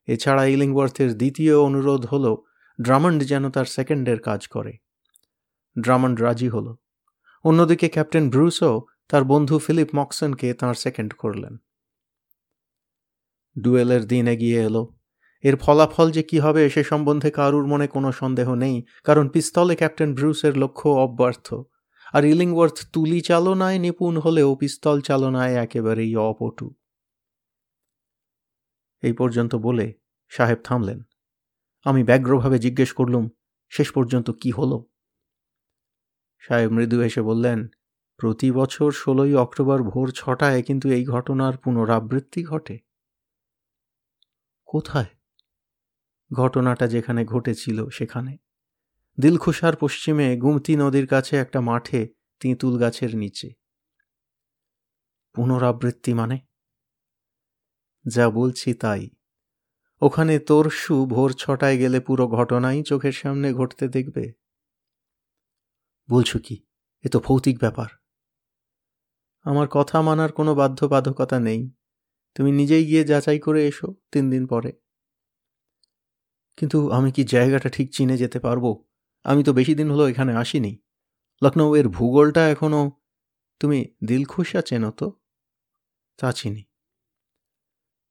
এছাড়া 0.07 0.45
ইলিংওয়ার্থের 0.45 1.17
দ্বিতীয় 1.17 1.57
অনুরোধ 1.57 2.05
হল, 2.05 2.35
ড্রামন্ড 2.81 3.23
যেন 3.23 3.49
তার 3.49 3.65
সেকেন্ডের 3.65 4.19
কাজ 4.19 4.47
করে। 4.47 4.77
ড্রামন্ড 5.81 6.21
রাজি 6.21 6.49
হল। 6.49 6.75
অন্যদিকে 7.43 7.89
ক্যাপ্টেন 7.89 8.29
ব্রুসও 8.29 8.81
তার 9.09 9.23
বন্ধু 9.23 9.59
ফিলিপ 9.59 9.87
মক্সনকে 9.95 10.53
তাঁর 10.53 10.75
সেকেন্ড 10.75 11.13
করলেন। 11.13 11.57
ডুয়েলের 13.61 14.05
দিন 14.05 14.27
এগিয়ে 14.27 14.61
এলো। 14.63 14.87
এর 15.43 15.55
ফলাফল 15.55 16.11
যে 16.11 16.23
কি 16.23 16.39
হবে 16.39 16.69
সে 16.69 16.83
সম্বন্ধে 16.83 17.31
কারুর 17.31 17.67
মনে 17.67 17.87
কোনো 17.87 18.11
সন্দেহ 18.11 18.55
নেই, 18.55 18.83
কারণ 19.03 19.29
পিস্তলে 19.29 19.75
ক্যাপ্টেন 19.75 20.15
ব্রুসের 20.15 20.57
লক্ষ্য 20.57 20.89
অব্যর্থ। 20.89 21.53
আর 22.13 22.25
ইলিংওয়ার্থ 22.25 22.91
তুলি 22.93 23.21
চালনায় 23.21 23.79
নিপুণ 23.79 24.17
হলেও 24.17 24.55
পিস্তল 24.55 25.01
চালনায় 25.01 25.53
একেবারেই 25.53 26.15
অপটু। 26.15 26.75
এই 29.01 29.13
পর্যন্ত 29.13 29.55
বলে 29.55 29.93
সাহেব 30.29 30.57
থামলেন। 30.63 31.03
আমি 31.83 32.03
ব্যগ্রভাবে 32.03 32.59
জিজ্ঞেস 32.59 32.93
করলুম, 32.93 33.29
শেষ 33.69 33.91
পর্যন্ত 33.91 34.31
কি 34.31 34.51
হলো? 34.51 34.85
সাহেব 36.39 36.71
মৃদু 36.71 37.01
এসে 37.01 37.21
বললেন, 37.21 37.67
প্রতি 38.17 38.51
বছর 38.51 38.91
ষোলোই 38.91 39.35
অক্টোবর 39.35 39.83
ভোর 39.83 40.11
ছটায় 40.11 40.63
কিন্তু 40.63 40.89
এই 40.89 41.05
ঘটনার 41.05 41.57
পুনরাবৃত্তি 41.57 42.43
ঘটে। 42.43 42.79
কোথায়? 44.65 45.05
ঘটনাটা 46.33 46.87
যেখানে 46.87 47.25
ঘটেছিল, 47.25 47.89
সেখানে। 47.89 48.37
দিলখুশার 49.19 49.75
পশ্চিমে 49.75 50.37
গুমতি 50.37 50.75
নদীর 50.75 51.07
কাছে 51.07 51.37
একটা 51.37 51.61
মাঠে 51.61 52.13
তিঁতুল 52.39 52.79
গাছের 52.79 53.15
নিচে। 53.15 53.53
পুনরাবৃত্তি 55.33 56.13
মানে? 56.13 56.39
যা 58.07 58.29
বলছি 58.29 58.73
তাই। 58.73 59.09
ওখানে 60.01 60.39
তরশু 60.39 61.05
ভোর 61.05 61.33
ছটায় 61.33 61.77
গেলে 61.77 61.99
পুরো 61.99 62.27
ঘটনাই 62.27 62.83
চোখের 62.83 63.11
সামনে 63.11 63.53
ঘটতে 63.53 63.87
দেখবে। 63.87 64.33
বলছো 66.09 66.39
কি? 66.39 66.65
এ 67.03 67.09
তো 67.09 67.19
ভৌতিক 67.19 67.59
ব্যাপার। 67.59 67.87
আমার 69.43 69.67
কথা 69.71 70.01
মানার 70.01 70.31
কোনো 70.31 70.55
বাধ্যবাধকতা 70.55 71.39
নেই। 71.39 71.71
তুমি 72.35 72.51
নিজেই 72.51 72.85
গিয়ে 72.85 73.03
যাচাই 73.03 73.39
করে 73.39 73.67
এসো 73.67 73.95
তিন 74.11 74.29
দিন 74.29 74.47
পরে। 74.47 74.71
কিন্তু 76.57 76.91
আমি 76.91 77.11
কি 77.11 77.23
জায়গাটা 77.23 77.69
ঠিক 77.69 77.93
চিনে 77.93 78.17
যেতে 78.17 78.39
পারব? 78.39 78.88
আমি 79.23 79.43
তো 79.43 79.53
বেশি 79.53 79.75
দিন 79.75 79.91
হলো 79.91 80.09
এখানে 80.09 80.33
আসিনি। 80.33 80.79
লখনৌ 81.43 81.75
এর 81.75 81.87
ভূগোলটা 81.87 82.49
এখনও 82.49 82.91
তুমি 83.59 83.95
দিলখুশা 84.03 84.61
চেনো 84.61 84.91
তো? 84.91 85.11
তা 86.17 86.31
চিনি। 86.31 86.63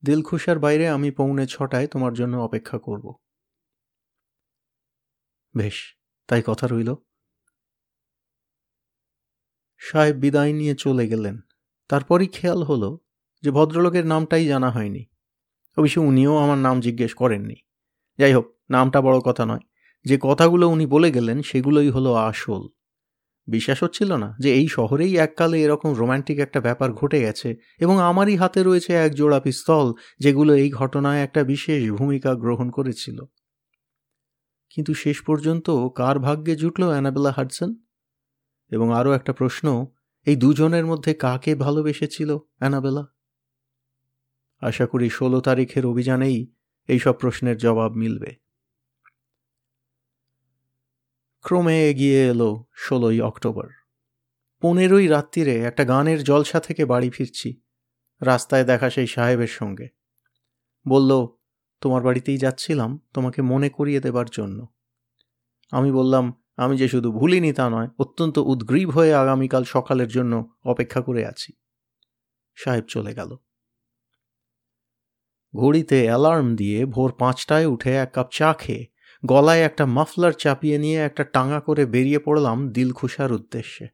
দিলখুশার 0.05 0.59
বাইরে 0.59 0.89
আমি 0.89 1.11
পৌনে 1.11 1.47
ছটায় 1.47 1.87
তোমার 1.87 2.13
জন্য 2.15 2.37
অপেক্ষা 2.37 2.79
করব। 2.79 3.19
বেশ, 5.55 5.97
তাই 6.27 6.43
কথা 6.47 6.67
রইল। 6.67 6.95
সাহেব 9.79 10.17
বিদায় 10.17 10.53
নিয়ে 10.53 10.75
চলে 10.75 11.09
গেলেন। 11.09 11.41
তারপরই 11.89 12.27
খেয়াল 12.27 12.63
হলো 12.63 12.99
যে 13.43 13.51
ভদ্রলোকের 13.51 14.07
নামটাই 14.07 14.47
জানা 14.47 14.71
হয়নি। 14.71 15.07
অবশ্য 15.77 15.99
উনিও 16.01 16.37
আমার 16.37 16.59
নাম 16.59 16.81
জিজ্ঞেস 16.81 17.15
করেননি। 17.15 17.55
যাই 18.19 18.35
হোক, 18.35 18.59
নামটা 18.71 19.01
বড় 19.01 19.21
কথা 19.21 19.47
নয়। 19.47 19.61
যে 20.05 20.19
কথাগুলো 20.21 20.69
উনি 20.69 20.87
বলে 20.87 21.11
গেলেন 21.11 21.43
সেগুলোই 21.43 21.91
হলো 21.91 22.15
আসল। 22.15 22.69
বিশ্বাস 23.47 23.83
হচ্ছিল 23.83 24.13
না 24.13 24.37
যে 24.39 24.55
এই 24.55 24.69
শহরেই 24.69 25.17
এককালে 25.17 25.63
এরকম 25.63 25.95
রোম্যান্টিক 25.95 26.39
একটা 26.39 26.61
ব্যাপার 26.61 26.93
ঘটে 26.93 27.21
গেছে 27.21 27.57
এবং 27.79 28.01
আমারই 28.01 28.37
হাতে 28.37 28.63
রয়েছে 28.63 28.93
এক 28.93 29.15
জোড়া 29.15 29.41
পিস্তল 29.41 29.93
যেগুলো 30.19 30.55
এই 30.55 30.71
ঘটনায় 30.71 31.23
একটা 31.23 31.45
বিশেষ 31.45 31.91
ভূমিকা 31.91 32.35
গ্রহণ 32.35 32.71
করেছিল। 32.71 33.25
কিন্তু 34.71 34.95
শেষ 34.95 35.23
পর্যন্ত 35.23 35.71
কার 35.71 36.19
ভাগ্যে 36.19 36.57
জুটল 36.57 36.89
অ্যানাবেলা 36.89 37.33
হাডসন 37.37 37.75
এবং 38.71 38.95
আরও 38.95 39.13
একটা 39.13 39.33
প্রশ্ন, 39.33 39.87
এই 40.27 40.37
দুজনের 40.37 40.87
মধ্যে 40.87 41.15
কাকে 41.15 41.55
ভালোবেসেছিল 41.55 42.37
অ্যানাবেলা? 42.59 43.07
আশা 44.61 44.87
করি 44.87 45.11
ষোলো 45.11 45.41
তারিখের 45.41 45.87
অভিযানেই 45.87 46.53
এইসব 46.89 47.13
প্রশ্নের 47.13 47.57
জবাব 47.57 47.93
মিলবে। 47.93 48.48
ক্রমে 51.43 51.91
এগিয়ে 51.91 52.27
এলো 52.27 52.65
ষোলোই 52.77 53.21
অক্টোবর। 53.21 53.69
পনেরোই 54.61 55.07
রাত্রিরে 55.07 55.61
একটা 55.61 55.85
গানের 55.85 56.25
জলসা 56.25 56.61
থেকে 56.61 56.85
বাড়ি 56.85 57.11
ফিরছি, 57.11 57.61
রাস্তায় 58.23 58.65
দেখা 58.65 58.91
সেই 58.91 59.07
সাহেবের 59.07 59.47
সঙ্গে। 59.47 59.89
বলল, 60.89 61.27
তোমার 61.81 62.03
বাড়িতেই 62.03 62.39
যাচ্ছিলাম, 62.39 63.07
তোমাকে 63.15 63.43
মনে 63.43 63.69
করিয়ে 63.69 64.01
দেবার 64.01 64.25
জন্য। 64.33 64.67
আমি 65.71 65.93
বললাম, 65.93 66.43
আমি 66.57 66.77
যে 66.77 66.89
শুধু 66.89 67.13
ভুলিনি 67.13 67.53
তা 67.53 67.71
নয়, 67.71 67.89
অত্যন্ত 67.99 68.39
উদ্গ্রীব 68.39 68.91
হয়ে 68.91 69.15
আগামীকাল 69.15 69.65
সকালের 69.65 70.09
জন্য 70.09 70.57
অপেক্ষা 70.65 71.01
করে 71.01 71.27
আছি। 71.27 71.53
সাহেব 72.55 72.85
চলে 72.89 73.15
গেল। 73.15 73.37
ঘড়িতে 75.57 76.05
অ্যালার্ম 76.05 76.57
দিয়ে 76.57 76.87
ভোর 76.87 77.13
পাঁচটায় 77.19 77.67
উঠে 77.67 77.95
এক 77.95 78.13
কাপ 78.13 78.29
চা 78.31 78.53
খেয়ে 78.53 78.87
গলায় 79.27 79.61
একটা 79.61 79.87
মাফলার 79.87 80.33
চাপিয়ে 80.33 80.79
নিয়ে 80.79 80.99
একটা 80.99 81.25
টাঙা 81.25 81.61
করে 81.61 81.87
বেরিয়ে 81.87 82.19
পড়লাম 82.19 82.69
দিলখুশার 82.69 83.33
উদ্দেশ্যে। 83.33 83.89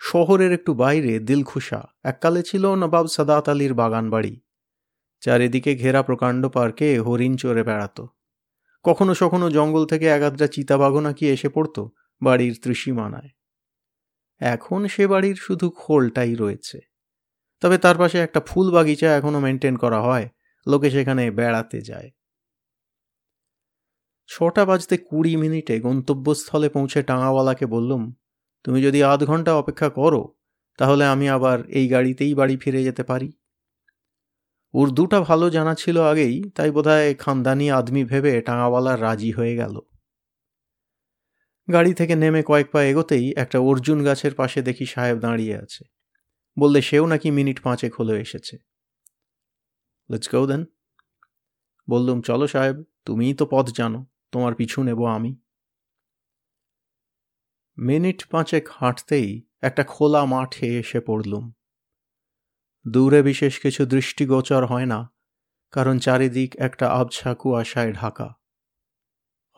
শহরের 0.00 0.52
একটু 0.52 0.74
বাইরে 0.74 1.18
দিলখুশা, 1.18 1.82
এককালে 2.02 2.42
ছিল 2.42 2.74
নবাব 2.74 3.06
সাদাত 3.06 3.48
আলীর 3.48 3.74
বাগান 3.74 4.10
বাড়ি 4.10 4.40
চারিদিকে 5.20 5.76
ঘেরা 5.76 6.02
প্রকাণ্ড 6.02 6.46
পার্কে 6.46 6.98
হরিণ 6.98 7.36
চড়ে 7.36 7.62
বেড়াত। 7.62 8.06
কখনো 8.82 9.14
সখনো 9.14 9.50
জঙ্গল 9.50 9.86
থেকে 9.86 10.06
একাধটা 10.06 10.46
চিতাবাঘ 10.46 10.94
নাকি 10.96 11.28
এসে 11.28 11.48
পড়ত 11.48 11.86
বাড়ির 12.22 12.58
ত্রিসীমানায়। 12.62 13.30
এখন 14.38 14.86
সে 14.86 15.06
বাড়ির 15.06 15.34
শুধু 15.34 15.70
খোলটাই 15.70 16.34
রয়েছে। 16.34 16.80
তবে 17.60 17.78
তার 17.78 17.96
পাশে 17.98 18.18
একটা 18.18 18.40
ফুল 18.40 18.70
বাগিচা 18.70 19.16
এখনও 19.16 19.40
মেনটেন 19.40 19.76
করা 19.76 20.00
হয়, 20.00 20.28
লোকে 20.66 20.90
সেখানে 20.90 21.30
বেড়াতে 21.30 21.80
যায়। 21.80 22.10
ছটা 24.28 24.64
বাজতে 24.64 24.96
কুড়ি 24.96 25.36
মিনিটে 25.36 25.80
গন্তব্যস্থলে 25.80 26.68
পৌঁছে 26.68 27.02
টাঙাওয়ালাকে 27.02 27.66
বললুম, 27.66 28.12
তুমি 28.64 28.82
যদি 28.82 29.02
আধ 29.02 29.24
ঘণ্টা 29.24 29.54
অপেক্ষা 29.54 29.88
করো, 29.88 30.34
তাহলে 30.76 31.04
আমি 31.04 31.28
আবার 31.28 31.66
এই 31.66 31.88
গাড়িতেই 31.88 32.34
বাড়ি 32.34 32.56
ফিরে 32.56 32.84
যেতে 32.84 33.02
পারি। 33.02 33.32
উর্দুটা 34.72 35.20
ভালো 35.20 35.50
জানা 35.50 35.74
ছিল 35.74 36.00
আগেই, 36.00 36.50
তাই 36.50 36.70
বোধহয় 36.70 37.14
খানদানি 37.14 37.70
আদমি 37.70 38.04
ভেবে 38.04 38.40
টাঙাওয়ালা 38.40 38.96
রাজি 38.96 39.32
হয়ে 39.32 39.56
গেল। 39.56 39.80
গাড়ি 41.72 41.94
থেকে 41.94 42.16
নেমে 42.16 42.42
কয়েক 42.42 42.70
পা 42.70 42.82
এগোতেই 42.82 43.34
একটা 43.36 43.58
অর্জুন 43.58 44.04
গাছের 44.04 44.34
পাশে 44.34 44.62
দেখি 44.62 44.86
সাহেব 44.86 45.18
দাঁড়িয়ে 45.18 45.56
আছে। 45.56 45.84
বললে, 46.58 46.82
সেও 46.82 47.06
নাকি 47.06 47.30
মিনিট 47.30 47.62
পাঁচেক 47.62 47.94
হলো 47.94 48.16
এসেছে। 48.16 48.58
লেটস 50.10 50.34
গো 50.34 50.46
দেন 50.46 50.64
বললুম, 51.90 52.20
চলো 52.20 52.46
সাহেব, 52.46 52.84
তুমিই 53.04 53.34
তো 53.34 53.46
পথ 53.46 53.70
জানো। 53.70 54.13
তোমার 54.34 54.52
পিছু 54.54 54.78
নেব 54.82 55.00
আমি। 55.16 55.32
মিনিট 57.78 58.18
পাঁচেক 58.30 58.64
হাঁটতেই 58.70 59.28
একটা 59.62 59.82
খোলা 59.84 60.22
মাঠে 60.24 60.68
এসে 60.78 61.00
পড়লুম। 61.00 61.44
দূরে 62.86 63.20
বিশেষ 63.22 63.54
কিছু 63.60 63.82
দৃষ্টিগোচর 63.86 64.62
হয় 64.66 64.86
না, 64.86 65.00
কারণ 65.74 65.96
চারিদিক 65.98 66.50
একটা 66.56 66.86
আবছা 66.90 67.30
কুয়াশায় 67.34 67.92
ঢাকা। 67.92 68.28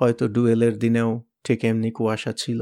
হয়তো 0.00 0.24
ডুয়েলের 0.28 0.74
দিনেও 0.78 1.10
ঠিক 1.44 1.58
এমনি 1.64 1.90
কুয়াশা 1.90 2.32
ছিল। 2.32 2.60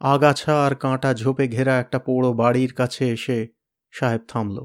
আগাছা 0.00 0.54
আর 0.66 0.72
কাঁটা 0.74 1.10
ঝোপে 1.14 1.46
ঘেরা 1.48 1.74
একটা 1.78 1.98
পোড়ো 1.98 2.30
বাড়ির 2.32 2.72
কাছে 2.74 3.04
এসে 3.12 3.38
সাহেব 3.94 4.22
থামল। 4.28 4.58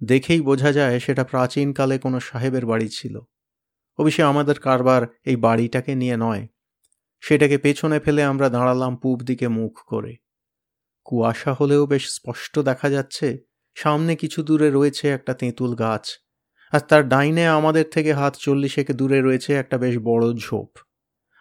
দেখেই 0.00 0.40
বোঝা 0.40 0.70
যায় 0.72 0.96
সেটা 1.00 1.24
প্রাচীনকালে 1.24 1.96
কোনো 1.98 2.18
সাহেবের 2.20 2.64
বাড়ি 2.66 2.88
ছিল। 2.88 3.14
অবশ্যই 4.00 4.22
আমাদের 4.22 4.60
কারবার 4.60 5.02
এই 5.24 5.36
বাড়িটাকে 5.36 5.94
নিয়ে 5.94 6.16
নয়। 6.16 6.48
সেটাকে 7.20 7.58
পেছনে 7.58 8.00
ফেলে 8.00 8.22
আমরা 8.24 8.48
দাঁড়ালাম 8.48 8.96
পূব 8.96 9.20
দিকে 9.20 9.48
মুখ 9.48 9.74
করে। 9.86 10.16
কুয়াশা 11.04 11.52
হলেও 11.52 11.86
বেশ 11.86 12.04
স্পষ্ট 12.10 12.58
দেখা 12.58 12.90
যাচ্ছে, 12.90 13.38
সামনে 13.74 14.16
কিছু 14.16 14.42
দূরে 14.42 14.70
রয়েছে 14.70 15.08
একটা 15.08 15.34
তেঁতুল 15.34 15.74
গাছ, 15.74 16.04
আর 16.72 16.80
তার 16.80 17.08
ডাইনে 17.08 17.46
আমাদের 17.48 17.86
থেকে 17.90 18.12
হাত 18.12 18.34
চল্লিশেকে 18.36 18.92
দূরে 18.92 19.20
রয়েছে 19.20 19.52
একটা 19.52 19.78
বেশ 19.78 19.98
বড় 19.98 20.32
ঝোপ, 20.38 20.70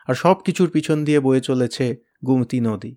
আর 0.08 0.14
সব 0.14 0.38
কিছুর 0.42 0.70
পিছন 0.70 1.06
দিয়ে 1.06 1.20
বয়ে 1.20 1.42
চলেছে 1.42 1.86
গুমতি 2.26 2.60
নদী। 2.60 2.96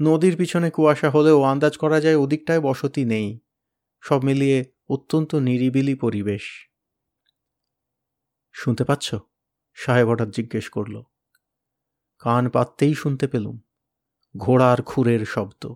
নদীর 0.00 0.36
পিছনে 0.36 0.70
কুয়াশা 0.70 1.10
হলেও 1.10 1.42
আন্দাজ 1.42 1.76
করা 1.76 2.00
যায় 2.00 2.16
ওদিকটায় 2.16 2.60
বসতি 2.60 3.04
নেই, 3.04 3.40
সব 4.00 4.24
মিলিয়ে 4.24 4.64
অত্যন্ত 4.88 5.34
নিরিবিলি 5.34 5.94
পরিবেশ। 5.94 6.69
শুনতে 8.54 8.84
পাচ্ছ? 8.84 9.14
সাহেব 9.74 10.08
হঠাৎ 10.08 10.28
জিজ্ঞেস 10.28 10.68
করল। 10.68 11.02
কান 12.18 12.48
পাততেই 12.48 12.94
শুনতে 12.94 13.28
পেলুম, 13.28 13.60
ঘোড়ার 14.36 14.82
খুরের 14.82 15.26
শব্দ। 15.26 15.74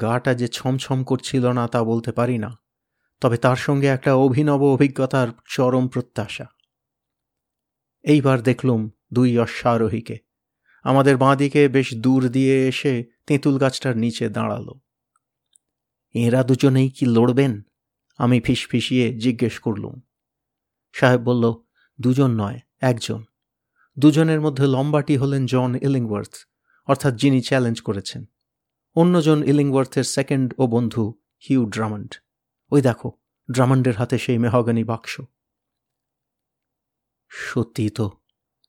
গাটা 0.00 0.34
যে 0.34 0.48
ছমছম 0.48 1.04
করছিল 1.04 1.52
না 1.52 1.68
তা 1.68 1.84
বলতে 1.84 2.12
পারি 2.12 2.38
না, 2.38 2.50
তবে 3.20 3.36
তার 3.36 3.56
সঙ্গে 3.56 3.86
একটা 3.86 4.14
অভিনব 4.14 4.62
অভিজ্ঞতার 4.62 5.28
চরম 5.48 5.88
প্রত্যাশা। 5.88 6.46
এইবার 8.04 8.40
দেখলুম 8.40 8.90
দুই 9.12 9.38
অশ্বারোহীকে। 9.38 10.18
আমাদের 10.82 11.16
বাঁদিকে 11.16 11.68
বেশ 11.68 11.94
দূর 11.94 12.28
দিয়ে 12.28 12.68
এসে 12.68 13.04
তেঁতুল 13.26 13.58
গাছটার 13.58 13.96
নিচে 13.96 14.28
দাঁড়াল। 14.28 14.68
এরা 16.14 16.42
দুজনেই 16.42 16.90
কি 16.90 17.06
লড়বেন? 17.06 17.62
আমি 18.16 18.40
ফিসফিসিয়ে 18.40 19.18
জিজ্ঞেস 19.18 19.58
করলুম। 19.58 20.00
সাহেব 20.98 21.20
বলল, 21.20 21.54
দুজন 22.00 22.30
নয়, 22.30 22.60
একজন। 22.80 23.24
দুজনের 23.98 24.40
মধ্যে 24.40 24.66
লম্বাটি 24.66 25.16
হলেন 25.16 25.46
জন 25.46 25.74
ইলিংওয়ার্থ, 25.82 26.34
অর্থাৎ 26.86 27.14
যিনি 27.14 27.40
চ্যালেঞ্জ 27.40 27.80
করেছেন। 27.80 28.24
অন্যজন 28.94 29.42
ইলিংওয়ার্থের 29.42 30.04
সেকেন্ড 30.04 30.54
ও 30.58 30.66
বন্ধু 30.66 31.14
হিউ 31.48 31.66
ড্রামন্ড। 31.66 32.14
ওই 32.70 32.82
দেখো, 32.82 33.12
ড্রামন্ডের 33.50 33.96
হাতে 33.96 34.18
সেই 34.18 34.38
মেহগানি 34.38 34.84
বাক্স। 34.84 35.20
সত্যি 37.28 37.90
তো, 37.90 38.10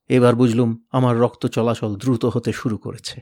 এবার 0.10 0.36
বুঝলুম 0.36 0.86
আমার 0.92 1.20
রক্ত 1.20 1.46
চলাচল 1.46 1.96
দ্রুত 1.96 2.26
হতে 2.26 2.52
শুরু 2.52 2.78
করেছে। 2.78 3.22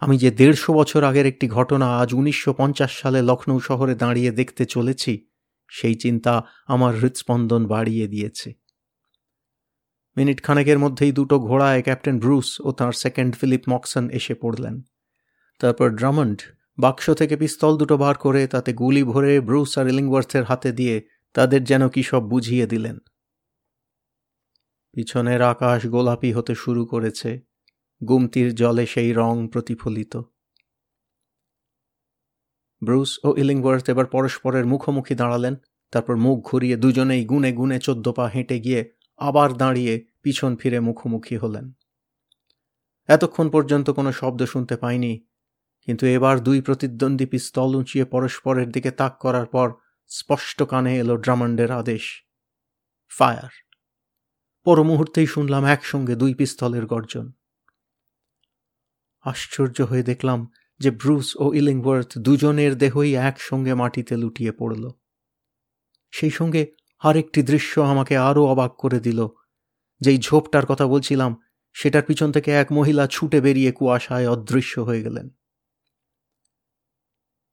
আমি 0.00 0.18
যে 0.18 0.30
দেড়শো 0.30 0.72
বছর 0.72 1.04
আগের 1.04 1.26
একটি 1.26 1.48
ঘটনা 1.48 1.98
আজ 1.98 2.14
উনিশশো 2.14 2.52
পঞ্চাশ 2.52 3.00
সালে 3.00 3.22
লখনৌ 3.22 3.58
শহরে 3.58 3.94
দাঁড়িয়ে 3.94 4.30
দেখতে 4.30 4.64
চলেছি 4.64 5.29
সেই 5.70 5.94
চিন্তা 5.94 6.46
আমার 6.66 6.94
হৃৎস্পন্দন 6.94 7.66
বাড়িয়ে 7.66 8.06
দিয়েছে। 8.08 8.54
মিনিট 10.16 10.42
খানেকের 10.42 10.78
মধ্যেই 10.78 11.12
দুটো 11.12 11.38
ঘোড়ায় 11.38 11.82
ক্যাপ্টেন 11.82 12.18
ব্রুস 12.18 12.60
ও 12.60 12.72
তাঁর 12.72 12.92
সেকেন্ড 12.92 13.36
ফিলিপ 13.36 13.60
মক্সন 13.70 14.10
এসে 14.10 14.34
পড়লেন। 14.34 14.82
তারপর 15.58 15.90
ড্রামন্ড 15.90 16.42
বাক্স 16.78 17.10
থেকে 17.10 17.36
পিস্তল 17.36 17.76
দুটো 17.76 17.96
বার 17.96 18.14
করে 18.14 18.46
তাতে 18.46 18.72
গুলি 18.72 19.04
ভরে 19.04 19.40
ব্রুস 19.40 19.78
আর 19.78 19.88
ইলিংওয়ার্থের 19.88 20.44
হাতে 20.44 20.72
দিয়ে 20.72 21.02
তাদের 21.34 21.64
যেন 21.64 21.88
কি 21.88 22.02
সব 22.02 22.22
বুঝিয়ে 22.28 22.66
দিলেন। 22.66 22.98
পিছনের 24.92 25.42
আকাশ 25.42 25.86
গোলাপি 25.86 26.32
হতে 26.32 26.54
শুরু 26.54 26.86
করেছে। 26.86 27.40
গুমতির 28.08 28.54
জলে 28.54 28.86
সেই 28.86 29.12
রং 29.12 29.48
প্রতিফলিত। 29.48 30.16
ব্রুস 32.82 33.10
ও 33.26 33.28
ইলিংওয়ার্থ 33.36 33.86
এবার 33.90 34.06
পরস্পরের 34.06 34.64
মুখোমুখি 34.66 35.14
দাঁড়ালেন, 35.14 35.54
তারপর 35.92 36.14
মুখ 36.16 36.36
ঘুরিয়ে 36.48 36.76
দুজনেই 36.76 37.22
গুনে 37.24 37.50
গুনে 37.52 37.78
চোদ্দ 37.78 38.06
পা 38.12 38.24
হেঁটে 38.28 38.56
গিয়ে 38.60 38.80
আবার 39.20 39.48
দাঁড়িয়ে 39.56 39.94
পিছন 40.22 40.50
ফিরে 40.56 40.78
মুখোমুখি 40.80 41.36
হলেন। 41.36 41.66
এতক্ষণ 43.08 43.46
পর্যন্ত 43.50 43.86
কোনো 43.90 44.10
শব্দ 44.12 44.40
শুনতে 44.44 44.74
পাইনি, 44.76 45.12
কিন্তু 45.88 46.04
এবার 46.06 46.36
দুই 46.40 46.58
প্রতিদ্বন্দ্বী 46.60 47.26
পিস্তল 47.26 47.70
উঁচিয়ে 47.76 48.04
পরস্পরের 48.04 48.68
দিকে 48.70 48.90
তাক 48.90 49.12
করার 49.18 49.46
পর 49.46 49.68
স্পষ্ট 50.10 50.58
কানে 50.62 50.92
এলো 50.98 51.14
ড্রামান্ডের 51.16 51.70
আদেশ, 51.72 52.04
ফায়ার। 53.12 53.52
পর 54.66 54.78
মুহূর্তেই 54.82 55.26
শুনলাম 55.26 55.62
একসঙ্গে 55.64 56.14
দুই 56.16 56.32
পিস্তলের 56.34 56.84
গর্জন। 56.86 57.26
আশ্চর্য 59.24 59.78
হয়ে 59.82 60.02
দেখলাম 60.02 60.40
যে 60.80 60.90
ব্রুস 60.90 61.36
ও 61.36 61.54
ইলিংওয়ার্থ 61.54 62.18
দুজনের 62.18 62.78
দেহই 62.78 63.14
একসঙ্গে 63.14 63.74
মাটিতে 63.74 64.16
লুটিয়ে 64.16 64.52
পড়ল। 64.52 64.90
সেই 66.10 66.30
সঙ্গে 66.30 66.72
আরেকটি 66.98 67.42
দৃশ্য 67.42 67.80
আমাকে 67.80 68.16
আরও 68.16 68.46
অবাক 68.46 68.76
করে 68.76 69.00
দিল। 69.00 69.28
যেই 70.00 70.18
ঝোপটার 70.18 70.66
কথা 70.66 70.86
বলছিলাম, 70.86 71.36
সেটার 71.72 72.02
পিছন 72.02 72.32
থেকে 72.32 72.50
এক 72.50 72.72
মহিলা 72.72 73.06
ছুটে 73.06 73.40
বেরিয়ে 73.40 73.72
কুয়াশায় 73.72 74.28
অদৃশ্য 74.28 74.80
হয়ে 74.80 75.02
গেলেন। 75.02 75.30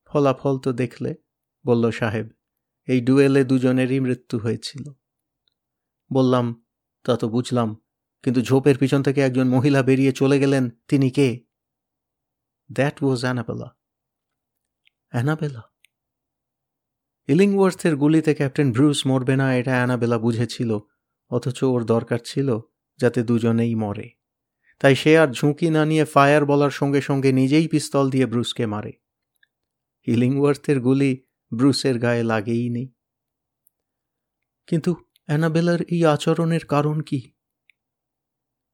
ফলাফল 0.06 0.58
তো 0.58 0.74
দেখলে, 0.74 1.16
বলল 1.66 1.92
সাহেব, 1.92 2.30
এই 2.86 3.02
ডুয়েলে 3.02 3.44
দুজনেরই 3.44 4.00
মৃত্যু 4.00 4.40
হয়েছিল। 4.40 4.90
বললাম, 6.14 6.66
তা 7.04 7.18
তো 7.18 7.30
বুঝলাম, 7.30 7.82
কিন্তু 8.24 8.42
ঝোপের 8.42 8.78
পিছন 8.78 9.04
থেকে 9.04 9.22
একজন 9.22 9.48
মহিলা 9.48 9.84
বেরিয়ে 9.84 10.12
চলে 10.12 10.40
গেলেন, 10.40 10.70
তিনি 10.88 11.10
কে? 11.10 11.47
That 12.72 13.04
was 13.04 13.22
Annabella. 13.22 13.78
অ্যানাবেলা। 15.10 15.62
ইলিংওয়ার্থের 17.28 17.96
গুলিতে 17.96 18.36
ক্যাপ্টেন 18.36 18.72
ব্রুস 18.72 19.08
মরবে 19.08 19.36
না, 19.36 19.56
এটা 19.56 19.72
অ্যানাবেলা 19.72 20.18
বুঝেছিল, 20.18 20.80
অথচ 21.30 21.64
ওর 21.64 21.86
দরকার 21.86 22.20
ছিল 22.26 22.60
যাতে 23.00 23.24
দুজনেই 23.24 23.76
মরে। 23.76 24.10
তাই 24.80 24.96
সে 24.96 25.18
আর 25.18 25.28
ঝুঁকি 25.28 25.70
না 25.70 25.86
নিয়ে 25.86 26.06
ফায়ার 26.06 26.46
বলার 26.46 26.70
সঙ্গে 26.70 27.02
সঙ্গে 27.02 27.32
নিজেই 27.32 27.68
পিস্তল 27.68 28.10
দিয়ে 28.10 28.26
ব্রুসকে 28.26 28.66
মারে। 28.66 28.92
ইলিংওয়ার্থের 30.04 30.80
গুলি 30.80 31.24
ব্রুসের 31.54 32.00
গায়ে 32.00 32.24
লাগেই 32.24 32.70
নেই। 32.70 32.94
কিন্তু 34.68 34.96
অ্যানাবেলার 35.26 35.82
এই 35.82 36.06
আচরণের 36.06 36.66
কারণ 36.66 37.00
কি? 37.00 37.32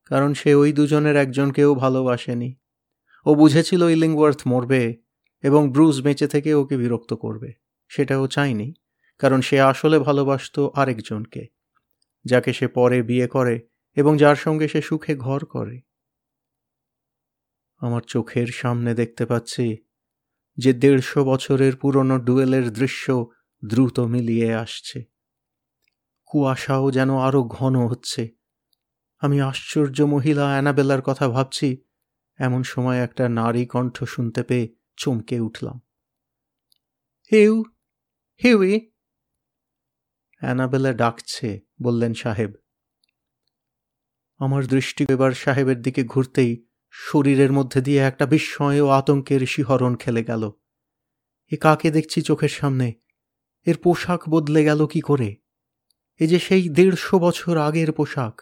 কারণ 0.06 0.34
সে 0.34 0.56
ওই 0.56 0.74
দুজনের 0.74 1.16
একজনকেও 1.16 1.76
ভালোবাসেনি। 1.76 2.56
ও 3.26 3.36
বুঝেছিল 3.36 3.82
ইলিংওয়ার্থ 3.82 4.42
মরবে 4.48 4.98
এবং 5.44 5.72
ব্রুস 5.72 6.02
বেঁচে 6.02 6.28
থেকে 6.28 6.54
ওকে 6.54 6.78
বিরক্ত 6.78 7.14
করবে। 7.14 7.54
সেটাও 7.88 8.28
চায়নি, 8.28 8.74
কারণ 9.20 9.42
সে 9.42 9.62
আসলে 9.62 10.00
ভালোবাসত 10.00 10.60
আরেকজনকে, 10.60 11.48
যাকে 12.26 12.54
সে 12.54 12.68
পরে 12.68 13.04
বিয়ে 13.04 13.28
করে 13.28 13.60
এবং 13.96 14.18
যার 14.18 14.36
সঙ্গে 14.36 14.68
সে 14.68 14.82
সুখে 14.82 15.16
ঘর 15.16 15.46
করে। 15.46 15.82
আমার 17.82 18.02
চোখের 18.02 18.48
সামনে 18.48 18.96
দেখতে 18.96 19.26
পাচ্ছি 19.26 19.78
যে 20.58 20.74
দেড়শো 20.74 21.24
বছরের 21.24 21.76
পুরনো 21.76 22.18
ডুয়েলের 22.18 22.74
দৃশ্য 22.74 23.26
দ্রুত 23.66 24.00
মিলিয়ে 24.00 24.54
আসছে। 24.54 25.04
কুয়াশাও 26.26 26.92
যেন 26.92 27.18
আরও 27.18 27.44
ঘন 27.44 27.76
হচ্ছে। 27.88 28.30
আমি 29.22 29.42
আশ্চর্য 29.42 30.02
মহিলা 30.02 30.46
অ্যানাবেলার 30.52 31.02
কথা 31.02 31.28
ভাবছি 31.28 31.78
এমন 32.44 32.64
সময় 32.64 32.98
একটা 32.98 33.30
নারী 33.30 33.66
কণ্ঠ 33.66 34.04
শুনতে 34.04 34.44
পেয়ে 34.44 34.76
চমকে 34.98 35.40
উঠলাম। 35.40 35.82
হেউ, 37.32 37.64
হেউই। 38.44 38.92
অ্যানাবেলা 40.40 40.94
ডাকছে, 40.94 41.60
বললেন 41.82 42.14
সাহেব। 42.14 42.54
আমার 44.38 44.68
দৃষ্টি 44.68 45.06
এবার 45.10 45.32
সাহেবের 45.32 45.82
দিকে 45.82 46.04
ঘুরতেই 46.04 46.66
শরীরের 46.92 47.52
মধ্যে 47.52 47.82
দিয়ে 47.82 48.00
একটা 48.00 48.26
বিস্ময় 48.26 48.82
ও 48.82 48.88
আতঙ্কের 48.88 49.42
শিহরণ 49.46 49.96
খেলে 49.96 50.24
গেল। 50.24 50.52
এ 51.52 51.58
কাকে 51.58 51.92
দেখছি 51.92 52.22
চোখের 52.22 52.50
সামনে? 52.50 52.94
এর 53.66 53.78
পোশাক 53.78 54.30
বদলে 54.30 54.64
গেল 54.64 54.88
কি 54.88 55.02
করে? 55.02 55.36
এ 56.20 56.28
যে 56.28 56.40
সেই 56.40 56.70
দেড়শো 56.70 57.20
বছর 57.20 57.58
আগের 57.58 57.92
পোশাক। 57.92 58.42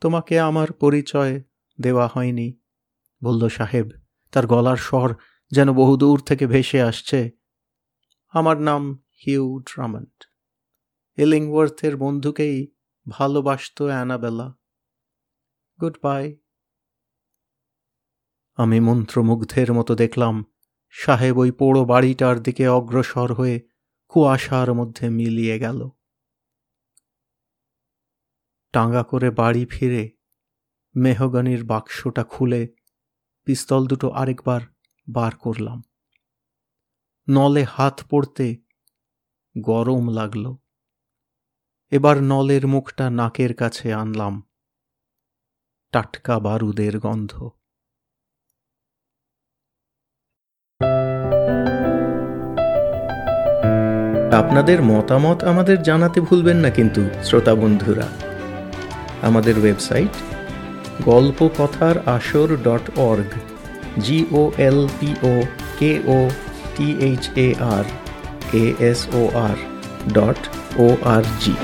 তোমাকে 0.00 0.40
আমার 0.40 0.72
পরিচয় 0.72 1.42
দেওয়া 1.80 2.10
হয়নি। 2.14 2.58
বলল, 3.24 3.48
সাহেব, 3.48 3.90
তার 4.32 4.46
গলার 4.46 4.76
স্বর 4.76 5.14
যেন 5.50 5.72
বহুদূর 5.72 6.20
থেকে 6.20 6.46
ভেসে 6.46 6.82
আসছে। 6.82 7.30
আমার 8.28 8.60
নাম 8.60 9.04
হিউ 9.26 9.58
ড্রামন্ড 9.58 10.24
এলিংওয়ার্থের 11.16 11.96
বন্ধুকেই 11.96 12.72
ভালোবাসত 13.08 13.82
অ্যানাবেলা। 13.82 14.54
গুড 15.80 15.98
বাই 16.02 16.36
আমি 18.56 18.80
মন্ত্রমুগ্ধের 18.80 19.72
মতো 19.72 19.94
দেখলাম, 19.94 20.44
সাহেব 20.90 21.38
ওই 21.38 21.50
পোড়ো 21.50 21.84
বাড়িটার 21.84 22.40
দিকে 22.40 22.68
অগ্রসর 22.68 23.34
হয়ে 23.34 23.68
কুয়াশার 24.08 24.74
মধ্যে 24.74 25.10
মিলিয়ে 25.10 25.58
গেল। 25.58 25.88
টাঙ্গা 28.72 29.02
করে 29.02 29.30
বাড়ি 29.30 29.66
ফিরে 29.66 30.15
মেহগানির 30.96 31.64
বাক্সটা 31.64 32.24
খুলে 32.24 32.68
পিস্তল 33.44 33.86
দুটো 33.86 34.10
আরেকবার 34.10 34.60
বার 35.10 35.32
করলাম। 35.34 35.82
নলে 37.28 37.64
হাত 37.64 38.00
পড়তে 38.10 38.56
গরম 39.58 40.08
লাগল। 40.08 40.56
এবার 41.90 42.22
নলের 42.22 42.66
মুখটা 42.66 43.10
নাকের 43.10 43.54
কাছে 43.54 43.94
আনলাম। 43.94 44.42
টাটকা 45.92 46.38
বারুদের 46.38 46.98
গন্ধ। 46.98 47.50
আপনাদের 54.34 54.82
মতামত 54.82 55.44
আমাদের 55.44 55.82
জানাতে 55.82 56.20
ভুলবেন 56.20 56.56
না 56.56 56.70
কিন্তু, 56.70 57.00
শ্রোতা 57.24 57.54
বন্ধুরা। 57.54 58.08
আমাদের 59.22 59.58
ওয়েবসাইট 59.58 60.35
গল্প 61.04 61.38
কথার 61.58 61.96
আসর 62.06 62.48
dot 62.64 62.84
org 63.00 63.32
G O 64.00 64.42
L 64.58 64.80
P 64.98 65.10
O 65.24 65.34
K 65.78 65.92
O 66.08 66.18
T 66.74 66.88
H 67.00 67.22
A 67.38 67.48
R 67.74 67.84
A 68.54 68.64
S 68.80 69.00
O 69.14 69.22
R 69.46 69.58
dot 70.14 70.40
O 70.78 70.86
R 71.06 71.24
G 71.40 71.54